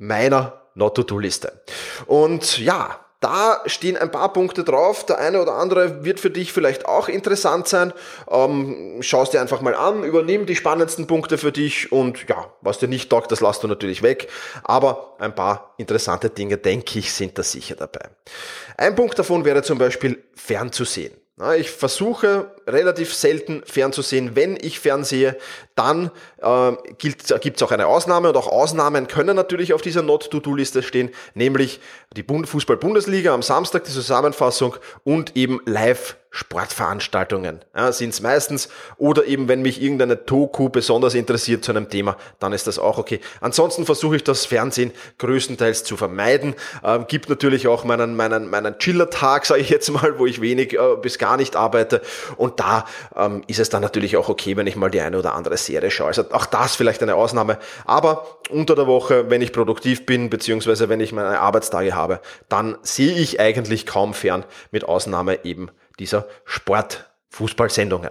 meiner 0.01 0.71
Not-to-Do-Liste. 0.75 1.63
Und 2.07 2.59
ja, 2.59 3.05
da 3.21 3.63
stehen 3.67 3.97
ein 3.97 4.11
paar 4.11 4.33
Punkte 4.33 4.63
drauf. 4.63 5.05
Der 5.05 5.19
eine 5.19 5.43
oder 5.43 5.55
andere 5.55 6.05
wird 6.05 6.21
für 6.21 6.31
dich 6.31 6.53
vielleicht 6.53 6.87
auch 6.87 7.09
interessant 7.09 7.67
sein. 7.67 7.93
Ähm, 8.31 8.99
Schau 9.01 9.23
es 9.23 9.31
dir 9.31 9.41
einfach 9.41 9.61
mal 9.61 9.75
an, 9.75 10.05
übernimm 10.05 10.47
die 10.47 10.55
spannendsten 10.55 11.07
Punkte 11.07 11.37
für 11.39 11.51
dich 11.51 11.91
und 11.91 12.29
ja, 12.29 12.53
was 12.61 12.79
dir 12.79 12.89
nicht 12.89 13.11
taugt, 13.11 13.33
das 13.33 13.41
lässt 13.41 13.63
du 13.63 13.69
natürlich 13.69 14.03
weg. 14.03 14.29
Aber 14.63 15.17
ein 15.19 15.35
paar 15.35 15.75
interessante 15.79 16.31
Dinge, 16.31 16.59
denke 16.59 16.99
ich, 16.99 17.13
sind 17.13 17.39
da 17.39 17.43
sicher 17.43 17.75
dabei. 17.75 18.09
Ein 18.77 18.95
Punkt 18.95 19.19
davon 19.19 19.45
wäre 19.45 19.63
zum 19.63 19.79
Beispiel 19.79 20.23
fernzusehen. 20.35 21.15
Ich 21.57 21.71
versuche 21.71 22.51
relativ 22.69 23.15
selten 23.15 23.63
fernzusehen. 23.65 24.37
Wenn 24.37 24.57
ich 24.61 24.81
fernsehe, 24.81 25.37
dann 25.75 26.11
äh, 26.43 26.73
gibt 26.99 27.31
es 27.31 27.63
auch 27.63 27.73
eine 27.73 27.87
Ausnahme 27.87 28.29
und 28.29 28.37
auch 28.37 28.47
Ausnahmen 28.49 29.09
können 29.09 29.37
natürlich 29.37 29.73
auf 29.73 29.83
dieser 29.83 30.03
Not-to-Do-Liste 30.03 30.83
stehen, 30.83 31.11
nämlich 31.35 31.81
die 32.17 32.25
Fußball-Bundesliga 32.25 33.33
am 33.33 33.43
Samstag, 33.43 33.85
die 33.85 33.93
Zusammenfassung 33.93 34.77
und 35.05 35.37
eben 35.37 35.61
live 35.67 36.17
Sportveranstaltungen 36.31 37.61
ja, 37.75 37.91
sind 37.91 38.11
es 38.11 38.21
meistens. 38.21 38.69
Oder 38.99 39.25
eben, 39.25 39.49
wenn 39.49 39.63
mich 39.63 39.81
irgendeine 39.81 40.27
Toku 40.27 40.69
besonders 40.69 41.15
interessiert 41.15 41.65
zu 41.65 41.73
einem 41.73 41.89
Thema, 41.89 42.17
dann 42.39 42.53
ist 42.53 42.67
das 42.67 42.79
auch 42.79 42.99
okay. 42.99 43.21
Ansonsten 43.41 43.87
versuche 43.87 44.17
ich 44.17 44.25
das 44.25 44.45
Fernsehen 44.45 44.93
größtenteils 45.19 45.85
zu 45.85 45.97
vermeiden. 45.97 46.55
Ähm, 46.85 47.07
gibt 47.09 47.31
natürlich 47.31 47.67
auch 47.67 47.85
meinen, 47.85 48.15
meinen, 48.15 48.51
meinen 48.51 48.79
Chiller-Tag, 48.79 49.47
sage 49.47 49.63
ich 49.63 49.71
jetzt 49.71 49.91
mal, 49.91 50.19
wo 50.19 50.27
ich 50.27 50.41
wenig 50.41 50.75
äh, 50.75 50.97
bis 51.01 51.19
gar 51.19 51.39
nicht 51.39 51.57
arbeite. 51.57 52.03
Und 52.37 52.58
da 52.59 52.85
ähm, 53.17 53.43
ist 53.47 53.59
es 53.59 53.71
dann 53.71 53.83
natürlich 53.83 54.17
auch 54.17 54.29
okay, 54.29 54.57
wenn 54.57 54.67
ich 54.67 54.77
mal 54.77 54.91
die 54.91 55.01
eine 55.01 55.19
oder 55.19 55.35
andere 55.35 55.57
Serie 55.57 55.91
schaue. 55.91 56.09
Also 56.09 56.25
auch 56.33 56.47
das 56.47 56.77
vielleicht 56.77 57.03
eine 57.03 57.15
Ausnahme. 57.15 57.59
Aber 57.85 58.39
unter 58.51 58.75
der 58.75 58.87
Woche, 58.87 59.31
wenn 59.31 59.43
ich 59.43 59.53
produktiv 59.53 60.07
bin, 60.07 60.31
beziehungsweise 60.31 60.89
wenn 60.89 61.01
ich 61.01 61.13
meine 61.13 61.41
Arbeitstage 61.41 61.95
habe, 61.95 62.21
dann 62.49 62.77
sehe 62.83 63.15
ich 63.15 63.41
eigentlich 63.41 63.87
kaum 63.87 64.15
fern, 64.15 64.45
mit 64.71 64.85
Ausnahme 64.85 65.45
eben 65.45 65.71
dieser 65.99 66.27
Sport 66.45 67.11
Fußballsendungen. 67.31 68.11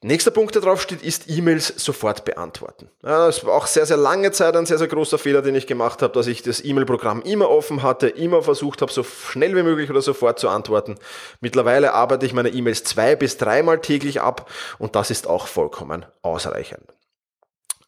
Nächster 0.00 0.30
Punkt, 0.30 0.54
der 0.54 0.62
drauf 0.62 0.80
steht, 0.80 1.02
ist 1.02 1.28
E-Mails 1.28 1.74
sofort 1.76 2.24
beantworten. 2.24 2.88
Ja, 3.02 3.26
das 3.26 3.44
war 3.44 3.54
auch 3.54 3.66
sehr, 3.66 3.84
sehr 3.84 3.96
lange 3.96 4.30
Zeit 4.30 4.54
ein 4.54 4.64
sehr, 4.64 4.78
sehr 4.78 4.86
großer 4.86 5.18
Fehler, 5.18 5.42
den 5.42 5.56
ich 5.56 5.66
gemacht 5.66 6.02
habe, 6.02 6.12
dass 6.12 6.28
ich 6.28 6.42
das 6.42 6.64
E-Mail-Programm 6.64 7.22
immer 7.22 7.50
offen 7.50 7.82
hatte, 7.82 8.08
immer 8.08 8.42
versucht 8.42 8.80
habe, 8.80 8.92
so 8.92 9.02
schnell 9.02 9.56
wie 9.56 9.64
möglich 9.64 9.90
oder 9.90 10.00
sofort 10.00 10.38
zu 10.38 10.48
antworten. 10.50 11.00
Mittlerweile 11.40 11.94
arbeite 11.94 12.26
ich 12.26 12.32
meine 12.32 12.50
E-Mails 12.50 12.84
zwei 12.84 13.16
bis 13.16 13.38
dreimal 13.38 13.80
täglich 13.80 14.20
ab 14.20 14.48
und 14.78 14.94
das 14.94 15.10
ist 15.10 15.26
auch 15.26 15.48
vollkommen 15.48 16.06
ausreichend. 16.22 16.94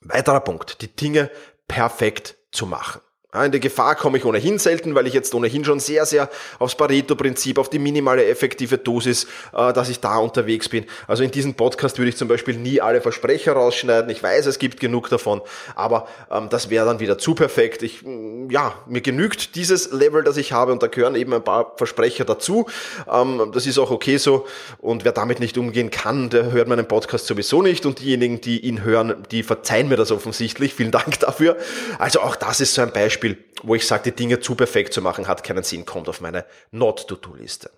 Weiterer 0.01 0.41
Punkt, 0.41 0.83
die 0.83 0.89
Dinge 0.89 1.31
perfekt 1.69 2.37
zu 2.51 2.67
machen. 2.67 3.01
In 3.33 3.53
die 3.53 3.61
Gefahr 3.61 3.95
komme 3.95 4.19
ich 4.19 4.25
ohnehin 4.25 4.59
selten, 4.59 4.97
weil 4.97 5.07
ich 5.07 5.15
jetzt 5.15 5.33
ohnehin 5.35 5.65
schon 5.65 5.79
sehr, 5.79 6.05
sehr 6.05 6.29
aufs 6.59 6.75
Pareto-Prinzip, 6.75 7.59
auf 7.59 7.71
die 7.71 7.79
minimale 7.79 8.27
effektive 8.27 8.77
Dosis, 8.77 9.29
äh, 9.53 9.73
dass 9.73 9.89
ich 9.89 10.01
da 10.01 10.17
unterwegs 10.17 10.69
bin. 10.69 10.85
Also 11.07 11.23
in 11.23 11.31
diesem 11.31 11.55
Podcast 11.55 11.99
würde 11.99 12.09
ich 12.09 12.17
zum 12.17 12.27
Beispiel 12.27 12.57
nie 12.57 12.81
alle 12.81 13.01
Versprecher 13.01 13.53
rausschneiden. 13.53 14.11
Ich 14.11 14.21
weiß, 14.21 14.47
es 14.47 14.59
gibt 14.59 14.81
genug 14.81 15.11
davon, 15.11 15.43
aber 15.77 16.09
ähm, 16.29 16.49
das 16.51 16.71
wäre 16.71 16.87
dann 16.87 16.99
wieder 16.99 17.19
zu 17.19 17.37
perfekt. 17.37 17.85
Ich, 17.85 18.03
mm, 18.03 18.51
ja, 18.51 18.75
mir 18.89 19.01
genügt 19.01 19.55
dieses 19.55 19.93
Level, 19.93 20.25
das 20.25 20.37
ich 20.37 20.53
habe 20.53 20.73
und 20.73 20.83
da 20.83 20.89
gehören 20.89 21.15
eben 21.15 21.33
ein 21.33 21.45
paar 21.45 21.75
Versprecher 21.77 22.25
dazu. 22.25 22.67
Ähm, 23.09 23.53
das 23.55 23.65
ist 23.65 23.79
auch 23.79 23.93
okay 23.93 24.17
so 24.17 24.49
und 24.79 25.05
wer 25.05 25.13
damit 25.13 25.39
nicht 25.39 25.57
umgehen 25.57 25.93
kann, 25.93 26.31
der 26.31 26.51
hört 26.51 26.67
meinen 26.67 26.89
Podcast 26.89 27.27
sowieso 27.27 27.63
nicht 27.63 27.87
und 27.87 28.01
diejenigen, 28.01 28.41
die 28.41 28.59
ihn 28.59 28.83
hören, 28.83 29.23
die 29.31 29.45
verzeihen 29.45 29.89
mir 29.89 29.97
das 29.97 30.11
offensichtlich. 30.11 30.75
Vielen 30.75 30.91
Dank 30.91 31.21
dafür. 31.21 31.57
Also 32.01 32.23
auch 32.23 32.35
das 32.35 32.61
ist 32.61 32.75
so 32.75 32.83
ein 32.83 32.93
Beispiel 32.93 33.20
Beispiel, 33.21 33.45
wo 33.63 33.75
ich 33.75 33.87
sage, 33.87 34.05
die 34.05 34.17
Dinge 34.17 34.41
zu 34.41 34.55
perfekt 34.55 34.95
zu 34.95 35.03
machen, 35.03 35.29
hat 35.29 35.45
keinen 35.45 35.63
Sinn, 35.63 35.85
kommt 35.85 36.09
auf 36.09 36.21
meine 36.21 36.47
Not-to-Do-Liste. 36.71 37.71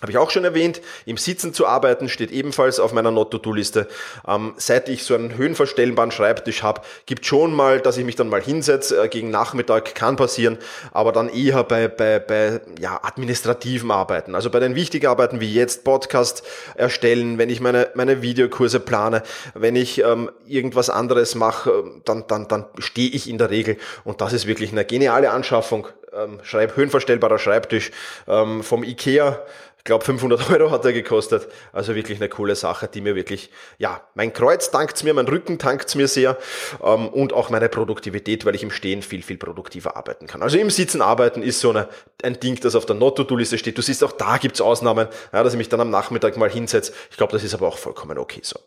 Habe 0.00 0.10
ich 0.10 0.18
auch 0.18 0.30
schon 0.30 0.44
erwähnt, 0.44 0.80
im 1.06 1.16
Sitzen 1.16 1.54
zu 1.54 1.64
arbeiten 1.64 2.08
steht 2.08 2.32
ebenfalls 2.32 2.80
auf 2.80 2.92
meiner 2.92 3.12
Not-to-Do-Liste. 3.12 3.86
Ähm, 4.26 4.54
seit 4.56 4.88
ich 4.88 5.04
so 5.04 5.14
einen 5.14 5.36
höhenverstellbaren 5.36 6.10
Schreibtisch 6.10 6.64
habe, 6.64 6.80
gibt 7.06 7.24
schon 7.24 7.54
mal, 7.54 7.78
dass 7.78 7.98
ich 7.98 8.04
mich 8.04 8.16
dann 8.16 8.28
mal 8.28 8.42
hinsetze, 8.42 9.00
äh, 9.00 9.08
gegen 9.08 9.30
Nachmittag 9.30 9.94
kann 9.94 10.16
passieren, 10.16 10.58
aber 10.90 11.12
dann 11.12 11.28
eher 11.28 11.62
bei, 11.62 11.86
bei, 11.86 12.18
bei 12.18 12.60
ja, 12.80 12.98
administrativen 13.04 13.92
Arbeiten. 13.92 14.34
Also 14.34 14.50
bei 14.50 14.58
den 14.58 14.74
wichtigen 14.74 15.06
Arbeiten 15.06 15.40
wie 15.40 15.54
jetzt 15.54 15.84
Podcast 15.84 16.42
erstellen, 16.74 17.38
wenn 17.38 17.48
ich 17.48 17.60
meine, 17.60 17.90
meine 17.94 18.22
Videokurse 18.22 18.80
plane, 18.80 19.22
wenn 19.54 19.76
ich 19.76 20.02
ähm, 20.02 20.32
irgendwas 20.48 20.90
anderes 20.90 21.36
mache, 21.36 21.84
dann, 22.04 22.24
dann, 22.26 22.48
dann 22.48 22.64
stehe 22.78 23.10
ich 23.10 23.28
in 23.28 23.38
der 23.38 23.50
Regel 23.50 23.76
und 24.02 24.20
das 24.20 24.32
ist 24.32 24.48
wirklich 24.48 24.72
eine 24.72 24.84
geniale 24.84 25.30
Anschaffung. 25.30 25.86
Ähm, 26.12 26.40
Schreib, 26.42 26.76
höhenverstellbarer 26.76 27.38
Schreibtisch 27.38 27.90
ähm, 28.26 28.62
vom 28.62 28.84
Ikea 28.84 29.38
ich 29.82 29.86
glaube 29.86 30.04
500 30.04 30.48
Euro 30.50 30.70
hat 30.70 30.84
er 30.84 30.92
gekostet. 30.92 31.48
Also 31.72 31.96
wirklich 31.96 32.20
eine 32.20 32.28
coole 32.28 32.54
Sache, 32.54 32.86
die 32.86 33.00
mir 33.00 33.16
wirklich, 33.16 33.50
ja, 33.78 34.00
mein 34.14 34.32
Kreuz 34.32 34.70
dankt's 34.70 35.02
mir, 35.02 35.12
mein 35.12 35.26
Rücken 35.26 35.58
dankt's 35.58 35.96
mir 35.96 36.06
sehr 36.06 36.38
ähm, 36.84 37.08
und 37.08 37.32
auch 37.32 37.50
meine 37.50 37.68
Produktivität, 37.68 38.44
weil 38.44 38.54
ich 38.54 38.62
im 38.62 38.70
Stehen 38.70 39.02
viel, 39.02 39.24
viel 39.24 39.38
produktiver 39.38 39.96
arbeiten 39.96 40.28
kann. 40.28 40.40
Also 40.40 40.56
im 40.56 40.70
Sitzen 40.70 41.02
arbeiten 41.02 41.42
ist 41.42 41.58
so 41.58 41.70
eine, 41.70 41.88
ein 42.22 42.38
Ding, 42.38 42.60
das 42.60 42.76
auf 42.76 42.86
der 42.86 42.94
Not-to-Do-Liste 42.94 43.58
steht. 43.58 43.76
Du 43.76 43.82
siehst, 43.82 44.04
auch 44.04 44.12
da 44.12 44.36
gibt's 44.36 44.60
Ausnahmen, 44.60 45.08
ja, 45.32 45.42
dass 45.42 45.52
ich 45.52 45.58
mich 45.58 45.68
dann 45.68 45.80
am 45.80 45.90
Nachmittag 45.90 46.36
mal 46.36 46.48
hinsetze. 46.48 46.92
Ich 47.10 47.16
glaube, 47.16 47.32
das 47.32 47.42
ist 47.42 47.52
aber 47.52 47.66
auch 47.66 47.78
vollkommen 47.78 48.18
okay 48.18 48.40
so. 48.44 48.60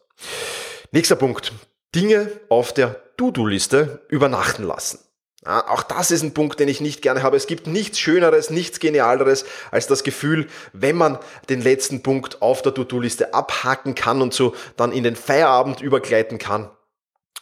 Nächster 0.92 1.16
Punkt. 1.16 1.54
Dinge 1.96 2.30
auf 2.50 2.74
der 2.74 3.16
To-Do-Liste 3.16 4.02
übernachten 4.10 4.64
lassen. 4.64 5.00
Auch 5.46 5.84
das 5.84 6.10
ist 6.10 6.24
ein 6.24 6.34
Punkt, 6.34 6.60
den 6.60 6.68
ich 6.68 6.82
nicht 6.82 7.04
gerne 7.04 7.22
habe. 7.22 7.38
Es 7.38 7.46
gibt 7.46 7.68
nichts 7.68 8.00
Schöneres, 8.00 8.50
nichts 8.50 8.80
Genialeres 8.80 9.46
als 9.70 9.86
das 9.86 10.04
Gefühl, 10.04 10.48
wenn 10.74 10.96
man 10.96 11.20
den 11.50 11.62
letzten 11.62 12.02
Punkt 12.02 12.42
auf 12.42 12.64
der 12.64 12.74
To-Do-Liste 12.74 13.34
abhaken 13.36 13.94
kann 13.94 14.24
und 14.24 14.34
so 14.34 14.56
dann 14.76 14.92
in 14.92 15.04
den 15.04 15.16
Feierabend 15.16 15.82
übergleiten 15.82 16.40
kann. 16.40 16.70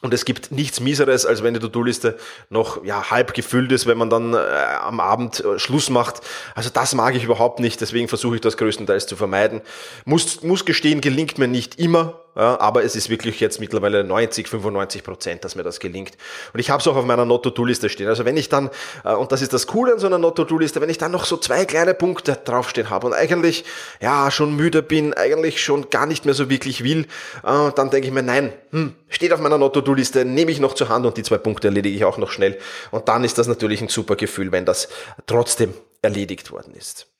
Und 0.01 0.13
es 0.13 0.25
gibt 0.25 0.51
nichts 0.51 0.81
Mieseres, 0.81 1.25
als 1.25 1.43
wenn 1.43 1.53
die 1.53 1.61
To-Do-Liste 1.61 2.17
noch 2.49 2.83
ja, 2.83 3.09
halb 3.09 3.33
gefüllt 3.33 3.71
ist, 3.71 3.87
wenn 3.87 3.97
man 3.97 4.09
dann 4.09 4.33
äh, 4.33 4.37
am 4.37 4.99
Abend 4.99 5.39
äh, 5.39 5.57
Schluss 5.57 5.89
macht. 5.89 6.19
Also 6.55 6.69
das 6.69 6.93
mag 6.93 7.15
ich 7.15 7.23
überhaupt 7.23 7.61
nicht, 7.61 7.79
deswegen 7.79 8.09
versuche 8.09 8.35
ich 8.35 8.41
das 8.41 8.57
größtenteils 8.57 9.07
zu 9.07 9.15
vermeiden. 9.15 9.61
Muss, 10.03 10.43
muss 10.43 10.65
gestehen, 10.65 10.99
gelingt 10.99 11.37
mir 11.37 11.47
nicht 11.47 11.79
immer, 11.79 12.19
aber 12.39 12.83
es 12.83 12.95
ist 12.95 13.09
wirklich 13.09 13.39
jetzt 13.39 13.59
mittlerweile 13.59 14.03
90, 14.03 14.47
95 14.47 15.03
Prozent, 15.03 15.45
dass 15.45 15.55
mir 15.55 15.63
das 15.63 15.79
gelingt. 15.79 16.17
Und 16.53 16.59
ich 16.59 16.69
habe 16.69 16.81
es 16.81 16.87
auch 16.87 16.95
auf 16.95 17.05
meiner 17.05 17.25
Not-to-Do-Liste 17.25 17.89
stehen. 17.89 18.07
Also 18.07 18.25
wenn 18.25 18.37
ich 18.37 18.49
dann, 18.49 18.69
äh, 19.03 19.13
und 19.13 19.31
das 19.31 19.41
ist 19.41 19.53
das 19.53 19.67
Coole 19.67 19.93
an 19.93 19.99
so 19.99 20.07
einer 20.07 20.17
Not-to-Do-Liste, 20.17 20.81
wenn 20.81 20.89
ich 20.89 20.97
dann 20.97 21.11
noch 21.11 21.25
so 21.25 21.37
zwei 21.37 21.65
kleine 21.65 21.93
Punkte 21.93 22.39
draufstehen 22.43 22.89
habe 22.89 23.07
und 23.07 23.13
eigentlich 23.13 23.65
ja 24.01 24.31
schon 24.31 24.55
müde 24.55 24.81
bin, 24.81 25.13
eigentlich 25.13 25.63
schon 25.63 25.89
gar 25.89 26.05
nicht 26.05 26.25
mehr 26.25 26.33
so 26.33 26.49
wirklich 26.49 26.83
will, 26.83 27.07
äh, 27.43 27.71
dann 27.75 27.89
denke 27.89 28.07
ich 28.07 28.13
mir, 28.13 28.23
nein, 28.23 28.51
hm, 28.71 28.95
steht 29.09 29.33
auf 29.33 29.39
meiner 29.39 29.57
Not-to-Do-Liste, 29.57 30.25
nehme 30.25 30.51
ich 30.51 30.59
noch 30.59 30.73
zur 30.73 30.89
Hand 30.89 31.05
und 31.05 31.17
die 31.17 31.23
zwei 31.23 31.37
Punkte 31.37 31.67
erledige 31.67 31.95
ich 31.95 32.05
auch 32.05 32.17
noch 32.17 32.31
schnell. 32.31 32.57
Und 32.91 33.07
dann 33.07 33.23
ist 33.23 33.37
das 33.37 33.47
natürlich 33.47 33.81
ein 33.81 33.89
super 33.89 34.15
Gefühl, 34.15 34.51
wenn 34.51 34.65
das 34.65 34.89
trotzdem 35.27 35.73
erledigt 36.01 36.51
worden 36.51 36.73
ist. 36.75 37.12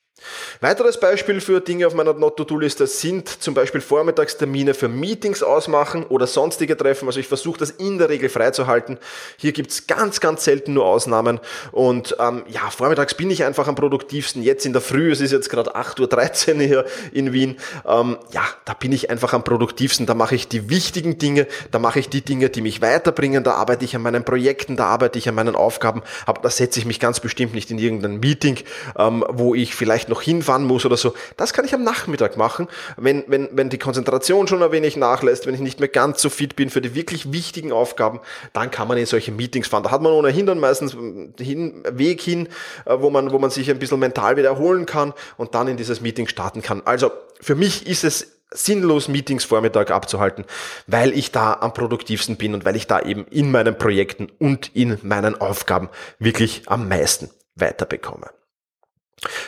Weiteres 0.61 0.99
Beispiel 0.99 1.41
für 1.41 1.61
Dinge 1.61 1.87
auf 1.87 1.93
meiner 1.93 2.13
Not-to-Do-Liste 2.13 2.87
sind 2.87 3.27
zum 3.27 3.53
Beispiel 3.53 3.81
Vormittagstermine 3.81 4.73
für 4.73 4.87
Meetings 4.87 5.43
ausmachen 5.43 6.05
oder 6.05 6.27
sonstige 6.27 6.77
Treffen. 6.77 7.07
Also 7.07 7.19
ich 7.19 7.27
versuche 7.27 7.59
das 7.59 7.71
in 7.71 7.97
der 7.97 8.09
Regel 8.09 8.29
freizuhalten. 8.29 8.97
Hier 9.37 9.51
gibt's 9.51 9.87
ganz, 9.87 10.19
ganz 10.19 10.43
selten 10.43 10.73
nur 10.73 10.85
Ausnahmen. 10.85 11.39
Und 11.71 12.15
ähm, 12.19 12.43
ja, 12.47 12.69
vormittags 12.69 13.13
bin 13.15 13.29
ich 13.31 13.43
einfach 13.43 13.67
am 13.67 13.75
produktivsten. 13.75 14.41
Jetzt 14.41 14.65
in 14.65 14.73
der 14.73 14.81
Früh, 14.81 15.11
es 15.11 15.21
ist 15.21 15.31
jetzt 15.31 15.49
gerade 15.49 15.75
8.13 15.75 16.55
Uhr 16.55 16.61
hier 16.61 16.85
in 17.11 17.33
Wien. 17.33 17.57
Ähm, 17.85 18.17
ja, 18.31 18.43
da 18.65 18.73
bin 18.73 18.91
ich 18.91 19.09
einfach 19.09 19.33
am 19.33 19.43
produktivsten. 19.43 20.05
Da 20.05 20.13
mache 20.13 20.35
ich 20.35 20.47
die 20.47 20.69
wichtigen 20.69 21.17
Dinge, 21.17 21.47
da 21.71 21.79
mache 21.79 21.99
ich 21.99 22.09
die 22.09 22.21
Dinge, 22.21 22.49
die 22.49 22.61
mich 22.61 22.81
weiterbringen. 22.81 23.43
Da 23.43 23.53
arbeite 23.53 23.85
ich 23.85 23.95
an 23.95 24.01
meinen 24.01 24.23
Projekten, 24.23 24.77
da 24.77 24.85
arbeite 24.85 25.19
ich 25.19 25.27
an 25.27 25.35
meinen 25.35 25.55
Aufgaben. 25.55 26.03
Aber 26.25 26.41
da 26.41 26.49
setze 26.49 26.79
ich 26.79 26.85
mich 26.85 26.99
ganz 26.99 27.19
bestimmt 27.19 27.53
nicht 27.53 27.71
in 27.71 27.79
irgendein 27.79 28.19
Meeting, 28.19 28.59
ähm, 28.97 29.25
wo 29.29 29.55
ich 29.55 29.75
vielleicht 29.75 30.09
noch 30.09 30.12
hinfahren 30.21 30.65
muss 30.65 30.85
oder 30.85 30.97
so. 30.97 31.13
Das 31.37 31.53
kann 31.53 31.65
ich 31.65 31.73
am 31.73 31.83
Nachmittag 31.83 32.37
machen, 32.37 32.67
wenn, 32.97 33.23
wenn, 33.27 33.49
wenn 33.51 33.69
die 33.69 33.77
Konzentration 33.77 34.47
schon 34.47 34.63
ein 34.63 34.71
wenig 34.71 34.97
nachlässt, 34.97 35.45
wenn 35.45 35.55
ich 35.55 35.61
nicht 35.61 35.79
mehr 35.79 35.89
ganz 35.89 36.21
so 36.21 36.29
fit 36.29 36.55
bin 36.55 36.69
für 36.69 36.81
die 36.81 36.95
wirklich 36.95 37.31
wichtigen 37.31 37.71
Aufgaben, 37.71 38.19
dann 38.53 38.71
kann 38.71 38.87
man 38.87 38.97
in 38.97 39.05
solche 39.05 39.31
Meetings 39.31 39.67
fahren. 39.67 39.83
Da 39.83 39.91
hat 39.91 40.01
man 40.01 40.11
ohnehin 40.11 40.45
dann 40.45 40.59
meistens 40.59 40.95
hin, 41.39 41.83
Weg 41.89 42.21
hin, 42.21 42.47
äh, 42.85 42.95
wo 42.99 43.09
man, 43.09 43.31
wo 43.31 43.39
man 43.39 43.49
sich 43.49 43.69
ein 43.69 43.79
bisschen 43.79 43.99
mental 43.99 44.37
wieder 44.37 44.49
erholen 44.49 44.85
kann 44.85 45.13
und 45.37 45.55
dann 45.55 45.67
in 45.67 45.77
dieses 45.77 46.01
Meeting 46.01 46.27
starten 46.27 46.61
kann. 46.61 46.81
Also 46.85 47.11
für 47.41 47.55
mich 47.55 47.87
ist 47.87 48.03
es 48.03 48.33
sinnlos 48.53 49.07
Meetings 49.07 49.43
Vormittag 49.43 49.91
abzuhalten, 49.91 50.45
weil 50.87 51.11
ich 51.13 51.31
da 51.31 51.53
am 51.53 51.73
produktivsten 51.73 52.37
bin 52.37 52.53
und 52.53 52.65
weil 52.65 52.75
ich 52.75 52.87
da 52.87 53.01
eben 53.01 53.25
in 53.27 53.51
meinen 53.51 53.77
Projekten 53.77 54.27
und 54.39 54.75
in 54.75 54.97
meinen 55.01 55.39
Aufgaben 55.39 55.89
wirklich 56.19 56.63
am 56.67 56.87
meisten 56.87 57.29
weiterbekomme. 57.55 58.29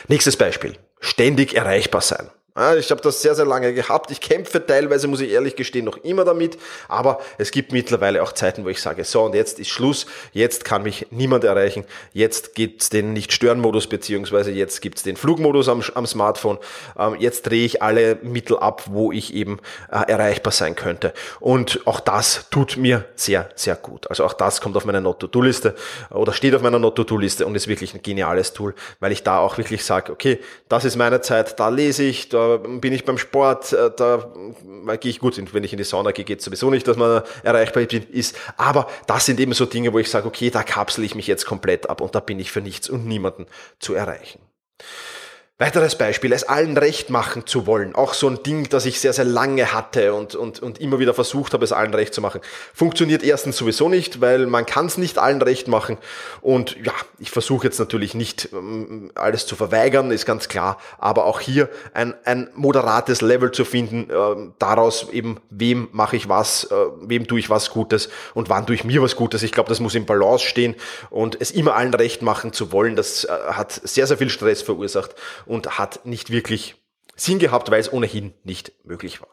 Nächstes 0.08 0.36
Beispiel. 0.36 0.76
Ständig 1.00 1.54
erreichbar 1.54 2.00
sein. 2.00 2.30
Ich 2.78 2.90
habe 2.90 3.02
das 3.02 3.20
sehr, 3.20 3.34
sehr 3.34 3.44
lange 3.44 3.74
gehabt. 3.74 4.10
Ich 4.10 4.20
kämpfe 4.22 4.64
teilweise, 4.64 5.08
muss 5.08 5.20
ich 5.20 5.30
ehrlich 5.30 5.56
gestehen, 5.56 5.84
noch 5.84 5.98
immer 5.98 6.24
damit. 6.24 6.56
Aber 6.88 7.20
es 7.36 7.50
gibt 7.50 7.70
mittlerweile 7.72 8.22
auch 8.22 8.32
Zeiten, 8.32 8.64
wo 8.64 8.70
ich 8.70 8.80
sage, 8.80 9.04
so 9.04 9.24
und 9.24 9.34
jetzt 9.34 9.58
ist 9.58 9.68
Schluss. 9.68 10.06
Jetzt 10.32 10.64
kann 10.64 10.82
mich 10.82 11.06
niemand 11.10 11.44
erreichen. 11.44 11.84
Jetzt 12.14 12.54
gibt's 12.54 12.88
den 12.88 13.12
Nicht-Stören-Modus, 13.12 13.88
beziehungsweise 13.88 14.52
jetzt 14.52 14.80
gibt's 14.80 15.02
den 15.02 15.16
Flugmodus 15.16 15.68
am, 15.68 15.82
am 15.94 16.06
Smartphone. 16.06 16.58
Ähm, 16.98 17.16
jetzt 17.18 17.42
drehe 17.42 17.66
ich 17.66 17.82
alle 17.82 18.16
Mittel 18.22 18.56
ab, 18.56 18.84
wo 18.86 19.12
ich 19.12 19.34
eben 19.34 19.58
äh, 19.90 20.10
erreichbar 20.10 20.52
sein 20.52 20.76
könnte. 20.76 21.12
Und 21.40 21.86
auch 21.86 22.00
das 22.00 22.48
tut 22.50 22.78
mir 22.78 23.04
sehr, 23.16 23.50
sehr 23.54 23.76
gut. 23.76 24.08
Also 24.08 24.24
auch 24.24 24.32
das 24.32 24.62
kommt 24.62 24.78
auf 24.78 24.86
meine 24.86 25.02
Not-to-Do-Liste 25.02 25.74
oder 26.08 26.32
steht 26.32 26.54
auf 26.54 26.62
meiner 26.62 26.78
Not-to-Do-Liste 26.78 27.44
und 27.44 27.54
ist 27.54 27.68
wirklich 27.68 27.92
ein 27.92 28.00
geniales 28.00 28.54
Tool, 28.54 28.74
weil 29.00 29.12
ich 29.12 29.22
da 29.22 29.40
auch 29.40 29.58
wirklich 29.58 29.84
sage, 29.84 30.10
okay, 30.10 30.40
das 30.70 30.86
ist 30.86 30.96
meine 30.96 31.20
Zeit, 31.20 31.60
da 31.60 31.68
lese 31.68 32.02
ich, 32.02 32.30
da 32.30 32.45
bin 32.58 32.92
ich 32.92 33.04
beim 33.04 33.18
Sport, 33.18 33.72
äh, 33.72 33.90
da 33.96 34.32
gehe 35.00 35.10
ich 35.10 35.20
gut, 35.20 35.40
wenn 35.52 35.64
ich 35.64 35.72
in 35.72 35.78
die 35.78 35.84
Sauna 35.84 36.12
gehe, 36.12 36.24
geht 36.24 36.42
sowieso 36.42 36.70
nicht, 36.70 36.86
dass 36.88 36.96
man 36.96 37.22
erreichbar 37.42 37.82
ist. 37.90 38.36
Aber 38.56 38.86
das 39.06 39.26
sind 39.26 39.40
eben 39.40 39.52
so 39.52 39.66
Dinge, 39.66 39.92
wo 39.92 39.98
ich 39.98 40.10
sage, 40.10 40.26
okay, 40.26 40.50
da 40.50 40.62
kapsel 40.62 41.04
ich 41.04 41.14
mich 41.14 41.26
jetzt 41.26 41.46
komplett 41.46 41.88
ab 41.88 42.00
und 42.00 42.14
da 42.14 42.20
bin 42.20 42.38
ich 42.38 42.50
für 42.50 42.60
nichts 42.60 42.88
und 42.88 43.06
niemanden 43.06 43.46
zu 43.78 43.94
erreichen. 43.94 44.40
Weiteres 45.58 45.96
Beispiel, 45.96 46.34
es 46.34 46.44
allen 46.44 46.76
recht 46.76 47.08
machen 47.08 47.46
zu 47.46 47.66
wollen. 47.66 47.94
Auch 47.94 48.12
so 48.12 48.28
ein 48.28 48.42
Ding, 48.42 48.68
das 48.68 48.84
ich 48.84 49.00
sehr, 49.00 49.14
sehr 49.14 49.24
lange 49.24 49.72
hatte 49.72 50.12
und, 50.12 50.34
und, 50.34 50.60
und 50.60 50.82
immer 50.82 50.98
wieder 50.98 51.14
versucht 51.14 51.54
habe, 51.54 51.64
es 51.64 51.72
allen 51.72 51.94
recht 51.94 52.12
zu 52.12 52.20
machen. 52.20 52.42
Funktioniert 52.74 53.22
erstens 53.22 53.56
sowieso 53.56 53.88
nicht, 53.88 54.20
weil 54.20 54.44
man 54.48 54.66
kann 54.66 54.84
es 54.84 54.98
nicht 54.98 55.16
allen 55.16 55.40
recht 55.40 55.66
machen. 55.66 55.96
Und 56.42 56.76
ja, 56.84 56.92
ich 57.18 57.30
versuche 57.30 57.64
jetzt 57.64 57.78
natürlich 57.78 58.12
nicht 58.12 58.50
ähm, 58.52 59.10
alles 59.14 59.46
zu 59.46 59.56
verweigern, 59.56 60.10
ist 60.10 60.26
ganz 60.26 60.48
klar. 60.48 60.76
Aber 60.98 61.24
auch 61.24 61.40
hier 61.40 61.70
ein, 61.94 62.12
ein 62.26 62.50
moderates 62.54 63.22
Level 63.22 63.50
zu 63.50 63.64
finden, 63.64 64.10
äh, 64.10 64.52
daraus 64.58 65.08
eben, 65.10 65.40
wem 65.48 65.88
mache 65.92 66.16
ich 66.16 66.28
was, 66.28 66.64
äh, 66.64 66.74
wem 67.00 67.26
tue 67.26 67.38
ich 67.38 67.48
was 67.48 67.70
Gutes 67.70 68.10
und 68.34 68.50
wann 68.50 68.66
tue 68.66 68.74
ich 68.74 68.84
mir 68.84 69.00
was 69.00 69.16
Gutes. 69.16 69.42
Ich 69.42 69.52
glaube, 69.52 69.70
das 69.70 69.80
muss 69.80 69.94
im 69.94 70.04
Balance 70.04 70.44
stehen. 70.44 70.74
Und 71.08 71.40
es 71.40 71.50
immer 71.50 71.76
allen 71.76 71.94
recht 71.94 72.20
machen 72.20 72.52
zu 72.52 72.72
wollen, 72.72 72.94
das 72.94 73.24
äh, 73.24 73.28
hat 73.52 73.72
sehr, 73.72 74.06
sehr 74.06 74.18
viel 74.18 74.28
Stress 74.28 74.60
verursacht 74.60 75.14
und 75.46 75.78
hat 75.78 76.04
nicht 76.04 76.30
wirklich 76.30 76.76
Sinn 77.14 77.38
gehabt, 77.38 77.70
weil 77.70 77.80
es 77.80 77.92
ohnehin 77.92 78.34
nicht 78.44 78.72
möglich 78.84 79.20
war. 79.20 79.28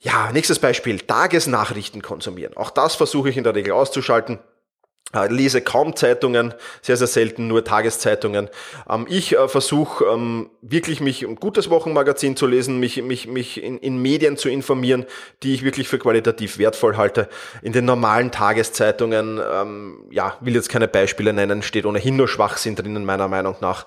Ja, 0.00 0.32
nächstes 0.32 0.58
Beispiel, 0.58 1.00
Tagesnachrichten 1.00 2.02
konsumieren. 2.02 2.56
Auch 2.56 2.70
das 2.70 2.94
versuche 2.94 3.30
ich 3.30 3.36
in 3.36 3.44
der 3.44 3.54
Regel 3.54 3.72
auszuschalten. 3.72 4.38
Äh, 5.14 5.28
lese 5.28 5.60
kaum 5.60 5.94
Zeitungen, 5.94 6.54
sehr, 6.82 6.96
sehr 6.96 7.06
selten 7.06 7.46
nur 7.46 7.64
Tageszeitungen. 7.64 8.48
Ähm, 8.88 9.06
ich 9.08 9.36
äh, 9.36 9.48
versuche 9.48 10.04
ähm, 10.04 10.50
wirklich 10.60 11.00
mich 11.00 11.22
ein 11.22 11.36
gutes 11.36 11.70
Wochenmagazin 11.70 12.36
zu 12.36 12.46
lesen, 12.46 12.80
mich, 12.80 13.00
mich, 13.02 13.28
mich 13.28 13.62
in, 13.62 13.78
in 13.78 13.98
Medien 13.98 14.36
zu 14.36 14.48
informieren, 14.48 15.06
die 15.42 15.54
ich 15.54 15.62
wirklich 15.62 15.88
für 15.88 15.98
qualitativ 15.98 16.58
wertvoll 16.58 16.96
halte. 16.96 17.28
In 17.62 17.72
den 17.72 17.84
normalen 17.84 18.30
Tageszeitungen, 18.32 19.40
ähm, 19.52 19.98
ja, 20.10 20.36
will 20.40 20.54
jetzt 20.54 20.68
keine 20.68 20.88
Beispiele 20.88 21.32
nennen, 21.32 21.62
steht 21.62 21.86
ohnehin 21.86 22.16
nur 22.16 22.28
Schwachsinn 22.28 22.74
drinnen, 22.74 23.04
meiner 23.04 23.28
Meinung 23.28 23.56
nach. 23.60 23.86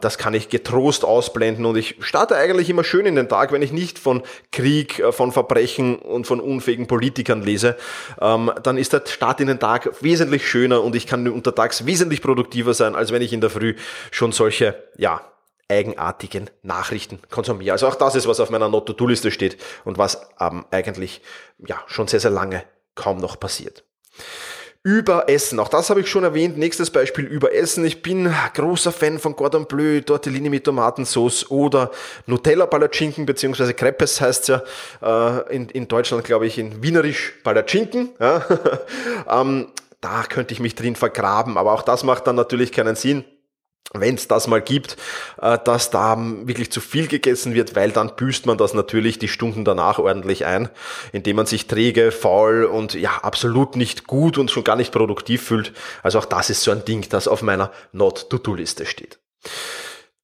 das 0.00 0.18
kann 0.18 0.34
ich 0.34 0.48
getrost 0.48 1.04
ausblenden 1.04 1.64
und 1.64 1.76
ich 1.76 1.96
starte 2.00 2.36
eigentlich 2.36 2.68
immer 2.68 2.84
schön 2.84 3.06
in 3.06 3.14
den 3.14 3.28
Tag, 3.28 3.52
wenn 3.52 3.62
ich 3.62 3.72
nicht 3.72 3.98
von 3.98 4.22
Krieg, 4.50 4.98
äh, 4.98 5.12
von 5.12 5.32
Verbrechen 5.32 5.96
und 5.96 6.26
von 6.26 6.40
unfähigen 6.40 6.86
Politikern 6.86 7.42
lese, 7.42 7.76
dann 8.18 8.76
ist 8.76 8.92
der 8.92 9.02
Start 9.06 9.40
in 9.40 9.46
den 9.46 9.58
Tag 9.58 9.90
wesentlich 10.02 10.41
wesentlich 10.42 10.48
schöner 10.48 10.82
und 10.82 10.94
ich 10.94 11.06
kann 11.06 11.28
untertags 11.28 11.86
wesentlich 11.86 12.20
produktiver 12.20 12.74
sein, 12.74 12.94
als 12.94 13.12
wenn 13.12 13.22
ich 13.22 13.32
in 13.32 13.40
der 13.40 13.50
Früh 13.50 13.74
schon 14.10 14.32
solche, 14.32 14.74
ja, 14.98 15.20
eigenartigen 15.68 16.50
Nachrichten 16.62 17.18
konsumiere. 17.30 17.72
Also 17.72 17.86
auch 17.86 17.94
das 17.94 18.14
ist, 18.14 18.26
was 18.26 18.40
auf 18.40 18.50
meiner 18.50 18.68
Not-to-Do-Liste 18.68 19.30
steht 19.30 19.56
und 19.84 19.96
was 19.96 20.20
ähm, 20.38 20.66
eigentlich 20.70 21.22
ja 21.66 21.80
schon 21.86 22.08
sehr, 22.08 22.20
sehr 22.20 22.30
lange 22.30 22.64
kaum 22.94 23.18
noch 23.18 23.40
passiert. 23.40 23.84
Überessen, 24.84 25.60
auch 25.60 25.68
das 25.68 25.90
habe 25.90 26.00
ich 26.00 26.08
schon 26.08 26.24
erwähnt. 26.24 26.58
Nächstes 26.58 26.90
Beispiel 26.90 27.24
Überessen. 27.24 27.84
Ich 27.84 28.02
bin 28.02 28.34
großer 28.54 28.90
Fan 28.90 29.20
von 29.20 29.36
Cordon 29.36 29.66
Bleu, 29.66 30.00
Tortellini 30.00 30.50
mit 30.50 30.64
Tomatensauce 30.64 31.50
oder 31.50 31.92
Nutella 32.26 32.66
Palatschinken, 32.66 33.24
beziehungsweise 33.24 33.74
Crepes 33.74 34.20
heißt 34.20 34.48
ja 34.48 34.62
äh, 35.00 35.54
in, 35.54 35.68
in 35.68 35.86
Deutschland, 35.86 36.24
glaube 36.24 36.48
ich, 36.48 36.58
in 36.58 36.82
Wienerisch 36.82 37.32
Palatschinken. 37.44 38.10
Ja. 38.18 38.44
ähm, 39.40 39.68
da 40.02 40.24
könnte 40.24 40.52
ich 40.52 40.60
mich 40.60 40.74
drin 40.74 40.96
vergraben, 40.96 41.56
aber 41.56 41.72
auch 41.72 41.82
das 41.82 42.04
macht 42.04 42.26
dann 42.26 42.36
natürlich 42.36 42.72
keinen 42.72 42.96
Sinn 42.96 43.24
wenn 43.94 44.14
es 44.14 44.28
das 44.28 44.46
mal 44.46 44.62
gibt, 44.62 44.96
äh, 45.40 45.58
dass 45.64 45.90
da 45.90 46.16
wirklich 46.18 46.72
zu 46.72 46.80
viel 46.80 47.08
gegessen 47.08 47.54
wird, 47.54 47.76
weil 47.76 47.90
dann 47.90 48.16
büßt 48.16 48.46
man 48.46 48.58
das 48.58 48.74
natürlich 48.74 49.18
die 49.18 49.28
Stunden 49.28 49.64
danach 49.64 49.98
ordentlich 49.98 50.46
ein, 50.46 50.68
indem 51.12 51.36
man 51.36 51.46
sich 51.46 51.66
träge, 51.66 52.10
faul 52.10 52.64
und 52.64 52.94
ja, 52.94 53.18
absolut 53.22 53.76
nicht 53.76 54.06
gut 54.06 54.38
und 54.38 54.50
schon 54.50 54.64
gar 54.64 54.76
nicht 54.76 54.92
produktiv 54.92 55.42
fühlt. 55.42 55.72
Also 56.02 56.18
auch 56.18 56.24
das 56.24 56.50
ist 56.50 56.62
so 56.62 56.70
ein 56.70 56.84
Ding, 56.84 57.06
das 57.08 57.28
auf 57.28 57.42
meiner 57.42 57.70
Not-to-Do-Liste 57.92 58.86
steht. 58.86 59.18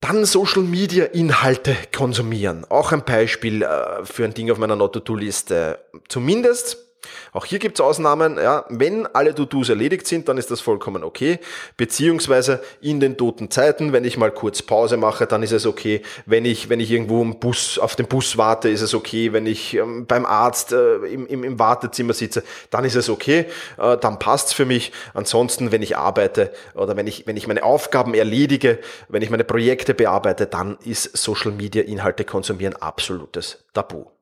Dann 0.01 0.25
Social 0.25 0.63
Media 0.63 1.07
Inhalte 1.07 1.77
konsumieren. 1.95 2.65
Auch 2.69 2.93
ein 2.93 3.05
Beispiel 3.05 3.63
äh, 3.63 4.05
für 4.05 4.25
ein 4.25 4.33
Ding 4.33 4.51
auf 4.51 4.59
meiner 4.59 4.77
Not-to-Do-Liste. 4.77 5.81
Zumindest 6.09 6.88
auch 7.33 7.45
hier 7.45 7.59
gibt 7.59 7.79
es 7.79 7.85
Ausnahmen, 7.85 8.37
ja, 8.37 8.65
wenn 8.69 9.07
alle 9.07 9.35
To-Dos 9.35 9.69
erledigt 9.69 10.07
sind, 10.07 10.29
dann 10.29 10.37
ist 10.37 10.51
das 10.51 10.61
vollkommen 10.61 11.05
okay. 11.05 11.39
Beziehungsweise 11.77 12.61
in 12.81 12.99
den 13.01 13.17
toten 13.17 13.51
Zeiten, 13.51 13.93
wenn 13.93 14.05
ich 14.05 14.17
mal 14.17 14.33
kurz 14.33 14.63
Pause 14.63 14.97
mache, 14.97 15.27
dann 15.27 15.43
ist 15.43 15.53
es 15.53 15.67
okay. 15.67 16.03
Wenn 16.27 16.45
ich, 16.45 16.69
wenn 16.69 16.81
ich 16.81 16.91
irgendwo 16.91 17.23
im 17.23 17.39
Bus, 17.39 17.79
auf 17.79 17.95
den 17.95 18.07
Bus 18.07 18.37
warte, 18.37 18.69
ist 18.69 18.81
es 18.81 18.95
okay. 18.95 19.33
Wenn 19.33 19.47
ich 19.47 19.75
ähm, 19.75 20.07
beim 20.07 20.27
Arzt 20.27 20.73
äh, 20.73 20.97
im, 21.07 21.27
im, 21.27 21.45
im 21.45 21.59
Wartezimmer 21.59 22.15
sitze, 22.15 22.43
dann 22.71 22.85
ist 22.85 22.97
es 22.97 23.09
okay. 23.09 23.47
Äh, 23.79 23.97
dann 23.99 24.19
passt's 24.19 24.53
für 24.53 24.67
mich. 24.67 24.93
Ansonsten, 25.15 25.71
wenn 25.71 25.83
ich 25.83 25.97
arbeite 25.97 26.53
oder 26.75 26.97
wenn 26.97 27.07
ich, 27.07 27.27
wenn 27.27 27.37
ich 27.37 27.47
meine 27.47 27.63
Aufgaben 27.63 28.15
erledige, 28.15 28.81
wenn 29.09 29.23
ich 29.23 29.31
meine 29.31 29.45
Projekte 29.45 29.95
bearbeite, 29.95 30.47
dann 30.47 30.79
ist 30.85 31.17
Social 31.17 31.53
Media 31.53 31.83
Inhalte 31.83 32.25
konsumieren 32.25 32.75
absolutes 32.75 33.65
Tabu. 33.73 34.18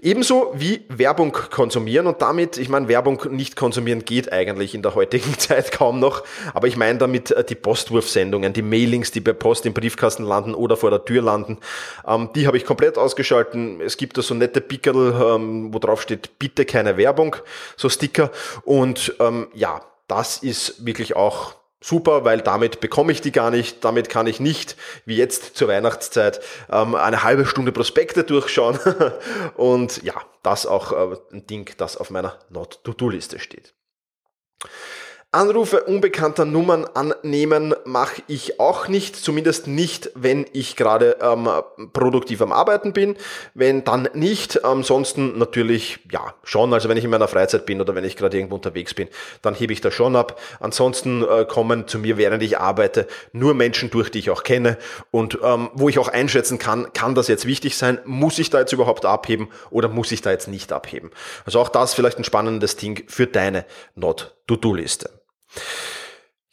Ebenso 0.00 0.52
wie 0.54 0.84
Werbung 0.88 1.32
konsumieren 1.32 2.06
und 2.06 2.20
damit, 2.20 2.58
ich 2.58 2.68
meine, 2.68 2.88
Werbung 2.88 3.22
nicht 3.30 3.56
konsumieren 3.56 4.04
geht 4.04 4.32
eigentlich 4.32 4.74
in 4.74 4.82
der 4.82 4.94
heutigen 4.94 5.38
Zeit 5.38 5.72
kaum 5.72 6.00
noch, 6.00 6.24
aber 6.52 6.66
ich 6.66 6.76
meine 6.76 6.98
damit 6.98 7.30
äh, 7.30 7.44
die 7.44 7.54
Postwurfsendungen, 7.54 8.52
die 8.52 8.62
Mailings, 8.62 9.12
die 9.12 9.20
bei 9.20 9.32
Post 9.32 9.66
im 9.66 9.72
Briefkasten 9.72 10.24
landen 10.24 10.54
oder 10.54 10.76
vor 10.76 10.90
der 10.90 11.04
Tür 11.04 11.22
landen, 11.22 11.58
ähm, 12.06 12.30
die 12.34 12.46
habe 12.46 12.56
ich 12.56 12.64
komplett 12.64 12.98
ausgeschalten. 12.98 13.80
Es 13.80 13.96
gibt 13.96 14.18
da 14.18 14.22
so 14.22 14.34
nette 14.34 14.60
Pickel, 14.60 15.14
ähm, 15.14 15.72
wo 15.72 15.78
drauf 15.78 16.02
steht, 16.02 16.38
bitte 16.38 16.64
keine 16.64 16.96
Werbung, 16.96 17.36
so 17.76 17.88
Sticker 17.88 18.30
und 18.64 19.14
ähm, 19.20 19.48
ja, 19.54 19.80
das 20.08 20.38
ist 20.38 20.84
wirklich 20.84 21.16
auch 21.16 21.54
super, 21.84 22.24
weil 22.24 22.40
damit 22.40 22.80
bekomme 22.80 23.12
ich 23.12 23.20
die 23.20 23.32
gar 23.32 23.50
nicht. 23.50 23.84
Damit 23.84 24.08
kann 24.08 24.26
ich 24.26 24.40
nicht, 24.40 24.76
wie 25.04 25.16
jetzt 25.16 25.56
zur 25.56 25.68
Weihnachtszeit, 25.68 26.40
ähm, 26.70 26.94
eine 26.94 27.22
halbe 27.22 27.44
Stunde 27.46 27.72
Prospekte 27.72 28.24
durchschauen. 28.24 28.78
Und 29.56 30.02
ja, 30.02 30.14
das 30.42 30.66
auch 30.66 30.92
äh, 30.92 31.16
ein 31.32 31.46
Ding, 31.46 31.70
das 31.76 31.96
auf 31.96 32.10
meiner 32.10 32.38
Not-to-Do-Liste 32.48 33.38
steht. 33.38 33.74
Anrufe 35.34 35.82
unbekannter 35.82 36.44
Nummern 36.44 36.84
annehmen 36.94 37.74
mache 37.84 38.22
ich 38.28 38.60
auch 38.60 38.86
nicht, 38.86 39.16
zumindest 39.16 39.66
nicht, 39.66 40.12
wenn 40.14 40.46
ich 40.52 40.76
gerade 40.76 41.16
ähm, 41.20 41.48
produktiv 41.92 42.40
am 42.40 42.52
Arbeiten 42.52 42.92
bin. 42.92 43.16
Wenn 43.52 43.82
dann 43.82 44.08
nicht, 44.14 44.64
ansonsten 44.64 45.36
natürlich 45.36 45.98
ja 46.12 46.34
schon. 46.44 46.72
Also 46.72 46.88
wenn 46.88 46.96
ich 46.96 47.02
in 47.02 47.10
meiner 47.10 47.26
Freizeit 47.26 47.66
bin 47.66 47.80
oder 47.80 47.96
wenn 47.96 48.04
ich 48.04 48.16
gerade 48.16 48.36
irgendwo 48.36 48.54
unterwegs 48.54 48.94
bin, 48.94 49.08
dann 49.42 49.56
hebe 49.56 49.72
ich 49.72 49.80
das 49.80 49.92
schon 49.92 50.14
ab. 50.14 50.40
Ansonsten 50.60 51.24
äh, 51.24 51.44
kommen 51.44 51.88
zu 51.88 51.98
mir, 51.98 52.16
während 52.16 52.40
ich 52.44 52.60
arbeite, 52.60 53.08
nur 53.32 53.54
Menschen 53.54 53.90
durch, 53.90 54.12
die 54.12 54.20
ich 54.20 54.30
auch 54.30 54.44
kenne 54.44 54.78
und 55.10 55.40
ähm, 55.42 55.68
wo 55.74 55.88
ich 55.88 55.98
auch 55.98 56.08
einschätzen 56.08 56.60
kann, 56.60 56.92
kann 56.92 57.16
das 57.16 57.26
jetzt 57.26 57.44
wichtig 57.44 57.76
sein? 57.76 57.98
Muss 58.04 58.38
ich 58.38 58.50
da 58.50 58.60
jetzt 58.60 58.72
überhaupt 58.72 59.04
abheben 59.04 59.48
oder 59.70 59.88
muss 59.88 60.12
ich 60.12 60.22
da 60.22 60.30
jetzt 60.30 60.46
nicht 60.46 60.72
abheben? 60.72 61.10
Also 61.44 61.58
auch 61.58 61.70
das 61.70 61.92
vielleicht 61.92 62.18
ein 62.18 62.24
spannendes 62.24 62.76
Ding 62.76 63.02
für 63.08 63.26
deine 63.26 63.64
Not-to-Do-Liste 63.96 65.23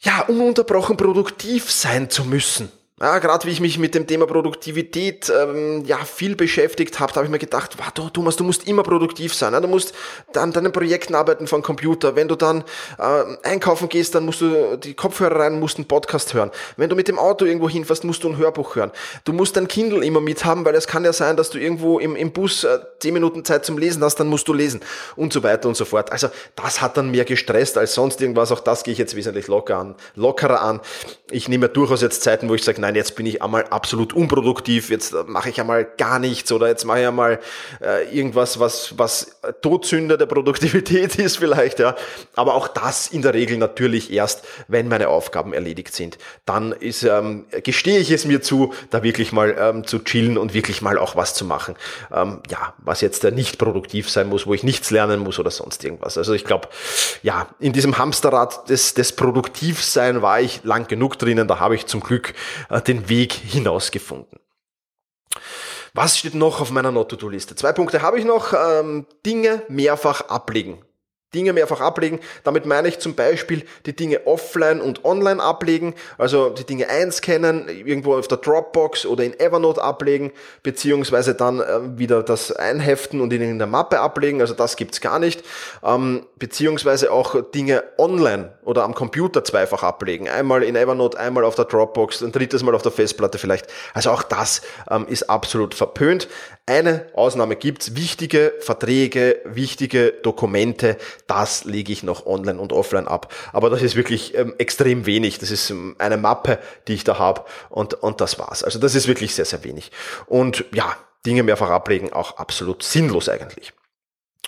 ja, 0.00 0.20
ununterbrochen 0.22 0.96
produktiv 0.96 1.70
sein 1.70 2.10
zu 2.10 2.24
müssen. 2.24 2.70
Ja, 3.02 3.18
gerade 3.18 3.44
wie 3.48 3.50
ich 3.50 3.58
mich 3.58 3.80
mit 3.80 3.96
dem 3.96 4.06
Thema 4.06 4.28
Produktivität 4.28 5.28
ähm, 5.28 5.84
ja 5.84 5.96
viel 6.04 6.36
beschäftigt 6.36 7.00
habe, 7.00 7.12
habe 7.14 7.24
ich 7.24 7.32
mir 7.32 7.40
gedacht, 7.40 7.76
du, 7.96 8.08
Thomas, 8.10 8.36
du 8.36 8.44
musst 8.44 8.68
immer 8.68 8.84
produktiv 8.84 9.34
sein. 9.34 9.54
Ja? 9.54 9.60
Du 9.60 9.66
musst 9.66 9.92
an 10.36 10.52
deinen 10.52 10.70
Projekten 10.70 11.16
arbeiten 11.16 11.48
vom 11.48 11.62
Computer. 11.62 12.14
Wenn 12.14 12.28
du 12.28 12.36
dann 12.36 12.62
äh, 13.00 13.24
einkaufen 13.42 13.88
gehst, 13.88 14.14
dann 14.14 14.24
musst 14.24 14.40
du 14.40 14.76
die 14.76 14.94
Kopfhörer 14.94 15.40
rein, 15.40 15.58
musst 15.58 15.78
einen 15.78 15.86
Podcast 15.86 16.32
hören. 16.32 16.52
Wenn 16.76 16.90
du 16.90 16.94
mit 16.94 17.08
dem 17.08 17.18
Auto 17.18 17.44
irgendwo 17.44 17.68
hinfährst, 17.68 18.04
musst 18.04 18.22
du 18.22 18.28
ein 18.28 18.36
Hörbuch 18.36 18.76
hören. 18.76 18.92
Du 19.24 19.32
musst 19.32 19.56
dein 19.56 19.66
Kindle 19.66 20.06
immer 20.06 20.20
mit 20.20 20.44
haben, 20.44 20.64
weil 20.64 20.76
es 20.76 20.86
kann 20.86 21.04
ja 21.04 21.12
sein, 21.12 21.36
dass 21.36 21.50
du 21.50 21.58
irgendwo 21.58 21.98
im, 21.98 22.14
im 22.14 22.30
Bus 22.30 22.62
äh, 22.62 22.78
10 23.00 23.14
Minuten 23.14 23.44
Zeit 23.44 23.66
zum 23.66 23.78
Lesen 23.78 24.04
hast, 24.04 24.20
dann 24.20 24.28
musst 24.28 24.46
du 24.46 24.52
lesen 24.52 24.80
und 25.16 25.32
so 25.32 25.42
weiter 25.42 25.66
und 25.66 25.76
so 25.76 25.84
fort. 25.84 26.12
Also 26.12 26.28
das 26.54 26.80
hat 26.80 26.96
dann 26.96 27.10
mehr 27.10 27.24
gestresst 27.24 27.76
als 27.76 27.94
sonst 27.94 28.20
irgendwas. 28.20 28.52
Auch 28.52 28.60
das 28.60 28.84
gehe 28.84 28.92
ich 28.92 28.98
jetzt 28.98 29.16
wesentlich 29.16 29.48
locker 29.48 29.76
an, 29.76 29.96
lockerer 30.14 30.62
an. 30.62 30.80
Ich 31.32 31.48
nehme 31.48 31.68
durchaus 31.68 32.00
jetzt 32.00 32.22
Zeiten, 32.22 32.48
wo 32.48 32.54
ich 32.54 32.62
sage, 32.62 32.80
nein, 32.80 32.91
nein, 32.92 32.96
jetzt 32.96 33.16
bin 33.16 33.26
ich 33.26 33.42
einmal 33.42 33.64
absolut 33.64 34.12
unproduktiv, 34.12 34.90
jetzt 34.90 35.14
mache 35.26 35.48
ich 35.48 35.60
einmal 35.60 35.84
gar 35.84 36.18
nichts 36.18 36.52
oder 36.52 36.68
jetzt 36.68 36.84
mache 36.84 37.00
ich 37.00 37.06
einmal 37.06 37.40
äh, 37.80 38.04
irgendwas, 38.16 38.60
was, 38.60 38.94
was 38.98 39.38
Todsünder 39.62 40.16
der 40.18 40.26
Produktivität 40.26 41.14
ist 41.18 41.38
vielleicht, 41.38 41.78
ja. 41.78 41.96
Aber 42.36 42.54
auch 42.54 42.68
das 42.68 43.08
in 43.08 43.22
der 43.22 43.34
Regel 43.34 43.56
natürlich 43.56 44.12
erst, 44.12 44.44
wenn 44.68 44.88
meine 44.88 45.08
Aufgaben 45.08 45.52
erledigt 45.52 45.94
sind. 45.94 46.18
Dann 46.44 46.72
ist, 46.72 47.02
ähm, 47.02 47.46
gestehe 47.62 47.98
ich 47.98 48.10
es 48.10 48.24
mir 48.24 48.42
zu, 48.42 48.74
da 48.90 49.02
wirklich 49.02 49.32
mal 49.32 49.56
ähm, 49.58 49.86
zu 49.86 50.00
chillen 50.00 50.36
und 50.36 50.54
wirklich 50.54 50.82
mal 50.82 50.98
auch 50.98 51.16
was 51.16 51.34
zu 51.34 51.44
machen. 51.44 51.76
Ähm, 52.12 52.40
ja, 52.50 52.74
was 52.78 53.00
jetzt 53.00 53.24
nicht 53.24 53.58
produktiv 53.58 54.10
sein 54.10 54.28
muss, 54.28 54.46
wo 54.46 54.54
ich 54.54 54.62
nichts 54.62 54.90
lernen 54.90 55.20
muss 55.20 55.38
oder 55.38 55.50
sonst 55.50 55.84
irgendwas. 55.84 56.18
Also 56.18 56.32
ich 56.34 56.44
glaube, 56.44 56.68
ja, 57.22 57.46
in 57.58 57.72
diesem 57.72 57.98
Hamsterrad 57.98 58.68
des, 58.68 58.94
des 58.94 59.12
Produktivsein 59.12 60.22
war 60.22 60.40
ich 60.40 60.64
lang 60.64 60.86
genug 60.88 61.18
drinnen, 61.18 61.48
da 61.48 61.60
habe 61.60 61.74
ich 61.74 61.86
zum 61.86 62.00
Glück 62.00 62.34
äh, 62.68 62.71
den 62.80 63.08
Weg 63.08 63.32
hinausgefunden. 63.32 64.38
Was 65.94 66.18
steht 66.18 66.34
noch 66.34 66.60
auf 66.60 66.70
meiner 66.70 66.90
Not-to-Do-Liste? 66.90 67.54
Zwei 67.54 67.72
Punkte 67.72 68.00
habe 68.00 68.18
ich 68.18 68.24
noch. 68.24 68.54
Ähm, 68.54 69.06
Dinge 69.26 69.62
mehrfach 69.68 70.22
ablegen. 70.22 70.82
Dinge 71.34 71.52
mehrfach 71.52 71.80
ablegen. 71.80 72.20
Damit 72.44 72.66
meine 72.66 72.88
ich 72.88 72.98
zum 72.98 73.14
Beispiel 73.14 73.64
die 73.86 73.94
Dinge 73.94 74.26
offline 74.26 74.80
und 74.80 75.04
online 75.04 75.42
ablegen, 75.42 75.94
also 76.18 76.50
die 76.50 76.64
Dinge 76.64 76.88
einscannen, 76.88 77.68
irgendwo 77.68 78.16
auf 78.16 78.28
der 78.28 78.38
Dropbox 78.38 79.06
oder 79.06 79.24
in 79.24 79.38
Evernote 79.38 79.82
ablegen, 79.82 80.32
beziehungsweise 80.62 81.34
dann 81.34 81.60
äh, 81.60 81.98
wieder 81.98 82.22
das 82.22 82.52
einheften 82.52 83.20
und 83.20 83.32
in 83.32 83.58
der 83.58 83.66
Mappe 83.66 84.00
ablegen, 84.00 84.40
also 84.40 84.54
das 84.54 84.76
gibt's 84.76 85.00
gar 85.00 85.18
nicht, 85.18 85.42
ähm, 85.82 86.26
beziehungsweise 86.38 87.12
auch 87.12 87.50
Dinge 87.52 87.82
online 87.98 88.52
oder 88.64 88.84
am 88.84 88.94
Computer 88.94 89.44
zweifach 89.44 89.82
ablegen, 89.82 90.28
einmal 90.28 90.62
in 90.62 90.76
Evernote, 90.76 91.18
einmal 91.18 91.44
auf 91.44 91.54
der 91.54 91.64
Dropbox, 91.64 92.22
ein 92.22 92.32
drittes 92.32 92.62
Mal 92.62 92.74
auf 92.74 92.82
der 92.82 92.92
Festplatte 92.92 93.38
vielleicht. 93.38 93.66
Also 93.94 94.10
auch 94.10 94.22
das 94.22 94.62
ähm, 94.90 95.06
ist 95.08 95.28
absolut 95.30 95.74
verpönt. 95.74 96.28
Eine 96.66 97.06
Ausnahme 97.14 97.56
gibt's, 97.56 97.96
wichtige 97.96 98.54
Verträge, 98.60 99.40
wichtige 99.44 100.12
Dokumente, 100.22 100.96
das 101.32 101.64
lege 101.64 101.90
ich 101.92 102.02
noch 102.02 102.26
online 102.26 102.60
und 102.60 102.74
offline 102.74 103.08
ab. 103.08 103.32
Aber 103.54 103.70
das 103.70 103.80
ist 103.80 103.96
wirklich 103.96 104.34
ähm, 104.36 104.54
extrem 104.58 105.06
wenig. 105.06 105.38
Das 105.38 105.50
ist 105.50 105.70
ähm, 105.70 105.96
eine 105.98 106.18
Mappe, 106.18 106.58
die 106.88 106.92
ich 106.92 107.04
da 107.04 107.18
habe 107.18 107.44
und, 107.70 107.94
und 107.94 108.20
das 108.20 108.38
war's. 108.38 108.62
Also 108.62 108.78
das 108.78 108.94
ist 108.94 109.08
wirklich 109.08 109.34
sehr, 109.34 109.46
sehr 109.46 109.64
wenig. 109.64 109.92
Und 110.26 110.66
ja, 110.74 110.94
Dinge 111.24 111.42
mehrfach 111.42 111.70
ablegen, 111.70 112.12
auch 112.12 112.36
absolut 112.36 112.82
sinnlos 112.82 113.30
eigentlich. 113.30 113.72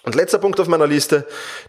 Und 0.02 0.14
letzter 0.14 0.38
Punkt 0.38 0.60
auf 0.60 0.68
meiner 0.68 0.86
Liste, 0.86 1.26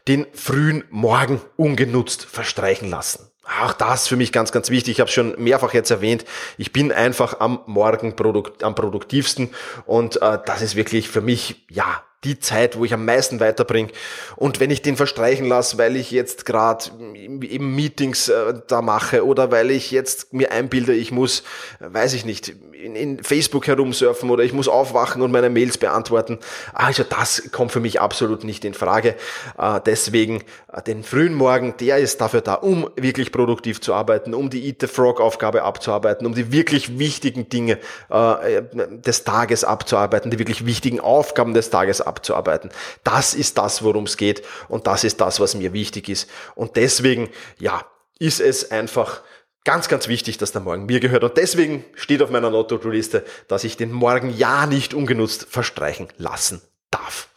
den 0.09 0.27
frühen 0.33 0.83
Morgen 0.89 1.39
ungenutzt 1.55 2.25
verstreichen 2.25 2.89
lassen. 2.89 3.31
Auch 3.61 3.71
das 3.71 4.09
für 4.09 4.17
mich 4.17 4.33
ganz, 4.33 4.51
ganz 4.51 4.69
wichtig. 4.69 4.93
Ich 4.93 4.99
habe 4.99 5.11
schon 5.11 5.41
mehrfach 5.41 5.73
jetzt 5.73 5.91
erwähnt. 5.91 6.25
Ich 6.57 6.73
bin 6.73 6.91
einfach 6.91 7.39
am 7.39 7.61
Morgen 7.67 8.17
produkt, 8.17 8.63
am 8.63 8.75
produktivsten 8.75 9.51
und 9.85 10.21
äh, 10.21 10.39
das 10.45 10.61
ist 10.61 10.75
wirklich 10.75 11.07
für 11.07 11.21
mich 11.21 11.65
ja 11.69 12.03
die 12.25 12.39
Zeit, 12.39 12.77
wo 12.77 12.83
ich 12.83 12.93
am 12.93 13.05
meisten 13.05 13.39
weiterbringe. 13.39 13.89
Und 14.35 14.59
wenn 14.59 14.71
ich 14.71 14.81
den 14.81 14.97
verstreichen 14.97 15.45
lasse, 15.45 15.77
weil 15.77 15.95
ich 15.95 16.11
jetzt 16.11 16.45
gerade 16.45 16.85
eben 17.15 17.75
Meetings 17.75 18.29
äh, 18.29 18.53
da 18.67 18.81
mache 18.81 19.25
oder 19.25 19.51
weil 19.51 19.71
ich 19.71 19.91
jetzt 19.91 20.33
mir 20.33 20.51
einbilde, 20.51 20.93
ich 20.93 21.11
muss, 21.11 21.43
weiß 21.79 22.13
ich 22.13 22.25
nicht, 22.25 22.53
in, 22.73 22.95
in 22.95 23.23
Facebook 23.23 23.67
herumsurfen 23.67 24.29
oder 24.29 24.43
ich 24.43 24.53
muss 24.53 24.67
aufwachen 24.67 25.21
und 25.21 25.31
meine 25.31 25.49
Mails 25.49 25.77
beantworten. 25.77 26.39
Also 26.73 27.03
das 27.03 27.51
kommt 27.51 27.71
für 27.71 27.79
mich 27.79 28.01
absolut 28.01 28.43
nicht 28.43 28.65
in 28.65 28.73
Frage. 28.73 29.15
Äh, 29.57 29.79
deswegen 29.85 30.43
äh, 30.71 30.81
den 30.81 31.03
frühen 31.03 31.33
Morgen, 31.33 31.75
der 31.79 31.97
ist 31.97 32.21
dafür 32.21 32.41
da, 32.41 32.55
um 32.55 32.89
wirklich 32.95 33.31
produktiv 33.31 33.81
zu 33.81 33.93
arbeiten, 33.93 34.33
um 34.33 34.49
die 34.49 34.67
Eat 34.67 34.81
the 34.81 34.87
Frog 34.87 35.21
Aufgabe 35.21 35.63
abzuarbeiten, 35.63 36.25
um 36.25 36.33
die 36.33 36.51
wirklich 36.51 36.99
wichtigen 36.99 37.49
Dinge 37.49 37.79
äh, 38.09 38.61
des 38.73 39.23
Tages 39.23 39.63
abzuarbeiten, 39.63 40.31
die 40.31 40.39
wirklich 40.39 40.65
wichtigen 40.65 40.99
Aufgaben 40.99 41.53
des 41.53 41.69
Tages 41.69 42.01
abzuarbeiten 42.01 42.14
abzuarbeiten. 42.15 42.71
Das 43.03 43.33
ist 43.33 43.57
das, 43.57 43.83
worum 43.83 44.05
es 44.05 44.17
geht 44.17 44.43
und 44.69 44.87
das 44.87 45.03
ist 45.03 45.19
das, 45.21 45.39
was 45.39 45.55
mir 45.55 45.73
wichtig 45.73 46.09
ist. 46.09 46.29
Und 46.55 46.75
deswegen, 46.75 47.29
ja, 47.59 47.85
ist 48.19 48.39
es 48.39 48.71
einfach 48.71 49.21
ganz, 49.65 49.89
ganz 49.89 50.07
wichtig, 50.07 50.37
dass 50.37 50.53
der 50.53 50.61
Morgen 50.61 50.85
mir 50.85 50.99
gehört. 50.99 51.23
Und 51.23 51.37
deswegen 51.37 51.83
steht 51.95 52.21
auf 52.21 52.29
meiner 52.29 52.49
Lotto-Liste, 52.49 53.25
dass 53.47 53.63
ich 53.63 53.75
den 53.75 53.91
Morgen 53.91 54.35
ja 54.35 54.65
nicht 54.65 54.93
ungenutzt 54.93 55.47
verstreichen 55.49 56.07
lassen 56.17 56.61
darf. 56.91 57.27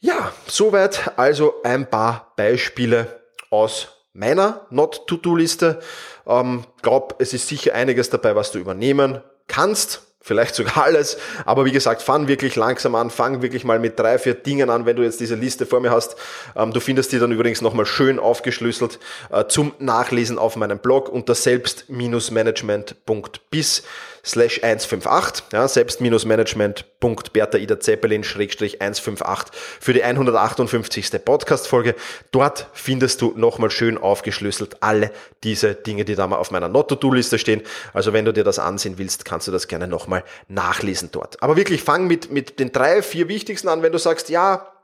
Ja, 0.00 0.32
soweit 0.46 1.12
also 1.16 1.62
ein 1.62 1.88
paar 1.88 2.32
Beispiele 2.36 3.20
aus 3.50 3.88
meiner 4.12 4.66
Not-to-Do-Liste. 4.70 5.80
Ähm, 6.26 6.64
glaub, 6.82 7.16
es 7.20 7.32
ist 7.32 7.48
sicher 7.48 7.74
einiges 7.74 8.10
dabei, 8.10 8.34
was 8.34 8.50
du 8.50 8.58
übernehmen 8.58 9.22
kannst 9.46 10.05
vielleicht 10.26 10.56
sogar 10.56 10.78
alles. 10.84 11.16
Aber 11.44 11.64
wie 11.64 11.72
gesagt, 11.72 12.02
fang 12.02 12.28
wirklich 12.28 12.54
langsam 12.56 12.94
an, 12.96 13.08
fang 13.10 13.42
wirklich 13.42 13.62
mal 13.64 13.78
mit 13.78 13.96
drei, 13.98 14.18
vier 14.18 14.34
Dingen 14.34 14.68
an, 14.70 14.84
wenn 14.84 14.96
du 14.96 15.04
jetzt 15.04 15.20
diese 15.20 15.36
Liste 15.36 15.64
vor 15.66 15.80
mir 15.80 15.92
hast. 15.92 16.16
Ähm, 16.56 16.72
du 16.72 16.80
findest 16.80 17.12
die 17.12 17.20
dann 17.20 17.30
übrigens 17.30 17.62
nochmal 17.62 17.86
schön 17.86 18.18
aufgeschlüsselt 18.18 18.98
äh, 19.30 19.44
zum 19.46 19.72
Nachlesen 19.78 20.38
auf 20.38 20.56
meinem 20.56 20.78
Blog 20.78 21.08
unter 21.08 21.34
selbst-management.bis 21.34 23.84
slash 24.26 24.62
158, 24.62 25.44
ja, 25.52 25.68
selbst-management.bertha 25.68 27.58
Ida 27.58 27.80
Zeppelin 27.80 28.24
schrägstrich 28.24 28.80
158 28.80 29.54
für 29.80 29.92
die 29.92 30.02
158. 30.02 31.24
Podcast-Folge. 31.24 31.94
Dort 32.32 32.66
findest 32.72 33.22
du 33.22 33.32
nochmal 33.36 33.70
schön 33.70 33.96
aufgeschlüsselt 33.96 34.82
alle 34.82 35.10
diese 35.44 35.74
Dinge, 35.74 36.04
die 36.04 36.16
da 36.16 36.26
mal 36.26 36.36
auf 36.36 36.50
meiner 36.50 36.68
Not-to-Do-Liste 36.68 37.38
stehen. 37.38 37.62
Also 37.92 38.12
wenn 38.12 38.24
du 38.24 38.32
dir 38.32 38.44
das 38.44 38.58
ansehen 38.58 38.98
willst, 38.98 39.24
kannst 39.24 39.46
du 39.46 39.52
das 39.52 39.68
gerne 39.68 39.86
nochmal 39.86 40.24
nachlesen 40.48 41.10
dort. 41.12 41.42
Aber 41.42 41.56
wirklich 41.56 41.82
fang 41.82 42.06
mit, 42.06 42.30
mit 42.30 42.58
den 42.58 42.72
drei, 42.72 43.02
vier 43.02 43.28
wichtigsten 43.28 43.68
an, 43.68 43.82
wenn 43.82 43.92
du 43.92 43.98
sagst, 43.98 44.28
ja, 44.28 44.75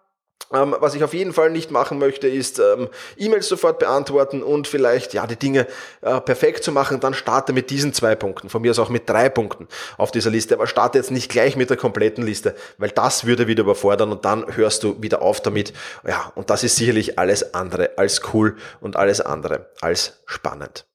ähm, 0.53 0.77
was 0.79 0.95
ich 0.95 1.05
auf 1.05 1.15
jeden 1.15 1.33
Fall 1.33 1.51
nicht 1.51 1.71
machen 1.71 1.99
möchte, 1.99 2.29
ist 2.29 2.59
ähm, 2.59 2.89
E-Mails 3.17 3.49
sofort 3.49 3.79
beantworten 3.79 4.43
und 4.43 4.69
vielleicht 4.69 5.15
ja 5.15 5.27
die 5.27 5.37
Dinge 5.37 5.67
äh, 6.03 6.21
perfekt 6.21 6.65
zu 6.65 6.73
machen. 6.73 7.01
Dann 7.01 7.15
starte 7.15 7.53
mit 7.53 7.71
diesen 7.71 7.95
zwei 7.95 8.15
Punkten, 8.15 8.49
von 8.49 8.63
mir 8.63 8.71
aus 8.71 8.79
auch 8.79 8.89
mit 8.89 9.09
drei 9.09 9.29
Punkten 9.29 9.69
auf 9.97 10.11
dieser 10.11 10.31
Liste. 10.31 10.55
Aber 10.55 10.67
starte 10.67 10.99
jetzt 10.99 11.11
nicht 11.11 11.31
gleich 11.31 11.57
mit 11.57 11.71
der 11.71 11.77
kompletten 11.77 12.25
Liste, 12.25 12.55
weil 12.79 12.91
das 12.91 13.27
würde 13.27 13.47
wieder 13.47 13.63
überfordern 13.63 14.13
und 14.13 14.25
dann 14.25 14.57
hörst 14.57 14.83
du 14.83 15.01
wieder 15.01 15.23
auf 15.23 15.41
damit. 15.41 15.73
Ja, 16.07 16.33
und 16.35 16.51
das 16.51 16.65
ist 16.65 16.77
sicherlich 16.77 17.19
alles 17.19 17.55
andere 17.55 17.93
als 17.97 18.21
cool 18.33 18.57
und 18.81 18.97
alles 18.97 19.21
andere 19.21 19.71
als 19.81 20.23
spannend. 20.27 20.87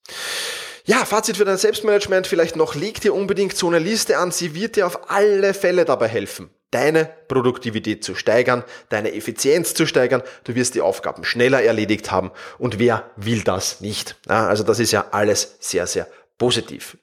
Ja, 0.87 1.03
Fazit 1.03 1.35
für 1.35 1.45
dein 1.45 1.57
Selbstmanagement 1.57 2.27
vielleicht 2.27 2.55
noch, 2.55 2.73
leg 2.73 3.01
dir 3.01 3.13
unbedingt 3.13 3.55
so 3.55 3.67
eine 3.67 3.77
Liste 3.77 4.17
an, 4.17 4.31
sie 4.31 4.55
wird 4.55 4.77
dir 4.77 4.87
auf 4.87 5.11
alle 5.11 5.53
Fälle 5.53 5.83
dabei 5.85 6.07
helfen 6.07 6.49
deine 6.71 7.09
Produktivität 7.27 8.03
zu 8.03 8.13
steigern, 8.15 8.63
deine 8.89 9.13
Effizienz 9.13 9.73
zu 9.73 9.85
steigern. 9.85 10.21
Du 10.43 10.55
wirst 10.55 10.75
die 10.75 10.81
Aufgaben 10.81 11.23
schneller 11.23 11.63
erledigt 11.63 12.11
haben. 12.11 12.31
Und 12.57 12.77
wer 12.77 13.09
will 13.15 13.41
das 13.41 13.79
nicht? 13.81 14.17
Also 14.27 14.63
das 14.63 14.79
ist 14.79 14.91
ja 14.91 15.05
alles 15.11 15.55
sehr, 15.59 15.87
sehr 15.87 16.07
positiv. 16.37 16.97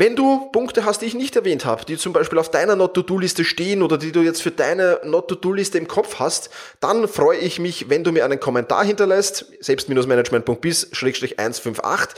Wenn 0.00 0.14
du 0.14 0.48
Punkte 0.52 0.84
hast, 0.84 1.02
die 1.02 1.06
ich 1.06 1.14
nicht 1.14 1.34
erwähnt 1.34 1.64
habe, 1.64 1.84
die 1.84 1.96
zum 1.96 2.12
Beispiel 2.12 2.38
auf 2.38 2.52
deiner 2.52 2.76
Not-to-Do-Liste 2.76 3.44
stehen 3.44 3.82
oder 3.82 3.98
die 3.98 4.12
du 4.12 4.20
jetzt 4.20 4.40
für 4.40 4.52
deine 4.52 5.00
Not-to-Do-Liste 5.02 5.76
im 5.76 5.88
Kopf 5.88 6.20
hast, 6.20 6.50
dann 6.78 7.08
freue 7.08 7.38
ich 7.38 7.58
mich, 7.58 7.90
wenn 7.90 8.04
du 8.04 8.12
mir 8.12 8.24
einen 8.24 8.38
Kommentar 8.38 8.84
hinterlässt, 8.84 9.46
selbst-management.bis-158, 9.58 12.10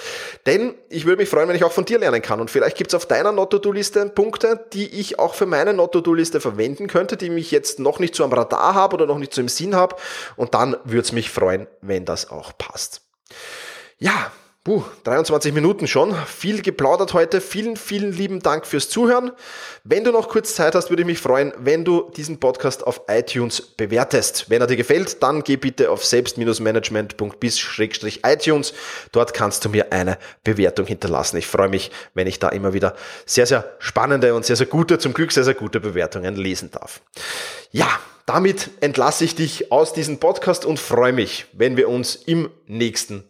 denn 0.45 0.75
ich 0.91 1.07
würde 1.07 1.23
mich 1.23 1.31
freuen, 1.31 1.49
wenn 1.49 1.57
ich 1.57 1.65
auch 1.65 1.73
von 1.73 1.87
dir 1.87 1.99
lernen 1.99 2.21
kann 2.21 2.43
und 2.43 2.51
vielleicht 2.51 2.77
gibt 2.77 2.91
es 2.91 2.95
auf 2.95 3.07
deiner 3.07 3.33
Not-to-Do-Liste 3.33 4.11
Punkte, 4.11 4.67
die 4.75 5.01
ich 5.01 5.19
auch 5.19 5.35
für 5.35 5.47
meine 5.47 5.73
Not-to-Do-Liste 5.73 6.43
verwenden 6.43 6.87
könnte, 6.87 7.17
die 7.17 7.31
mich 7.31 7.51
jetzt 7.51 7.79
noch 7.79 7.99
nicht 7.99 8.15
so 8.15 8.25
am 8.25 8.33
Radar 8.35 8.75
habe 8.75 8.97
oder 8.97 9.07
noch 9.07 9.19
nicht 9.19 9.33
so 9.33 9.41
im 9.41 9.49
Sinn 9.49 9.75
habe 9.75 9.97
und 10.37 10.53
dann 10.53 10.77
würde 10.85 11.01
es 11.01 11.13
mich 11.13 11.31
freuen, 11.31 11.67
wenn 11.81 12.05
das 12.05 12.31
auch 12.31 12.53
passt. 12.59 13.01
Ja, 13.99 14.31
Puh, 14.63 14.85
23 15.05 15.55
Minuten 15.55 15.87
schon. 15.87 16.15
Viel 16.27 16.61
geplaudert 16.61 17.15
heute. 17.15 17.41
Vielen, 17.41 17.79
vielen 17.79 18.13
lieben 18.13 18.41
Dank 18.41 18.67
fürs 18.67 18.91
Zuhören. 18.91 19.33
Wenn 19.85 20.05
du 20.05 20.13
noch 20.13 20.29
kurz 20.29 20.55
Zeit 20.55 20.75
hast, 20.75 20.91
würde 20.91 21.01
ich 21.01 21.07
mich 21.07 21.19
freuen, 21.19 21.55
wenn 21.57 21.83
du 21.83 22.11
diesen 22.15 22.41
Podcast 22.41 22.87
auf 22.87 23.01
iTunes 23.09 23.63
bewertest. 23.63 24.51
Wenn 24.51 24.61
er 24.61 24.67
dir 24.67 24.77
gefällt, 24.77 25.23
dann 25.23 25.45
geh 25.45 25.57
bitte 25.57 25.91
auf 25.91 26.05
selbst-management.bis-iTunes. 26.05 28.75
Dort 29.13 29.33
kannst 29.33 29.65
du 29.65 29.71
mir 29.71 29.95
eine 29.95 30.19
Bewertung 30.45 30.85
hinterlassen. 30.85 31.39
Ich 31.39 31.47
freue 31.47 31.71
mich, 31.71 31.91
wenn 32.13 32.27
ich 32.27 32.39
da 32.39 32.51
immer 32.51 32.75
wieder 32.75 32.95
sehr, 33.25 33.47
sehr 33.47 33.65
spannende 33.79 34.35
und 34.35 34.45
sehr, 34.45 34.57
sehr 34.57 34.67
gute, 34.67 34.99
zum 34.99 35.15
Glück 35.15 35.33
sehr, 35.33 35.45
sehr 35.45 35.55
gute 35.55 35.81
Bewertungen 35.81 36.37
lesen 36.37 36.71
darf. 36.71 37.01
Ja, 37.71 37.89
damit 38.27 38.69
entlasse 38.83 39.25
ich 39.25 39.35
dich 39.35 39.73
aus 39.73 39.95
diesem 39.95 40.19
Podcast 40.19 40.67
und 40.67 40.79
freue 40.79 41.15
mich, 41.15 41.47
wenn 41.55 41.79
wir 41.79 41.89
uns 41.89 42.15
im 42.15 42.51
nächsten 42.67 43.30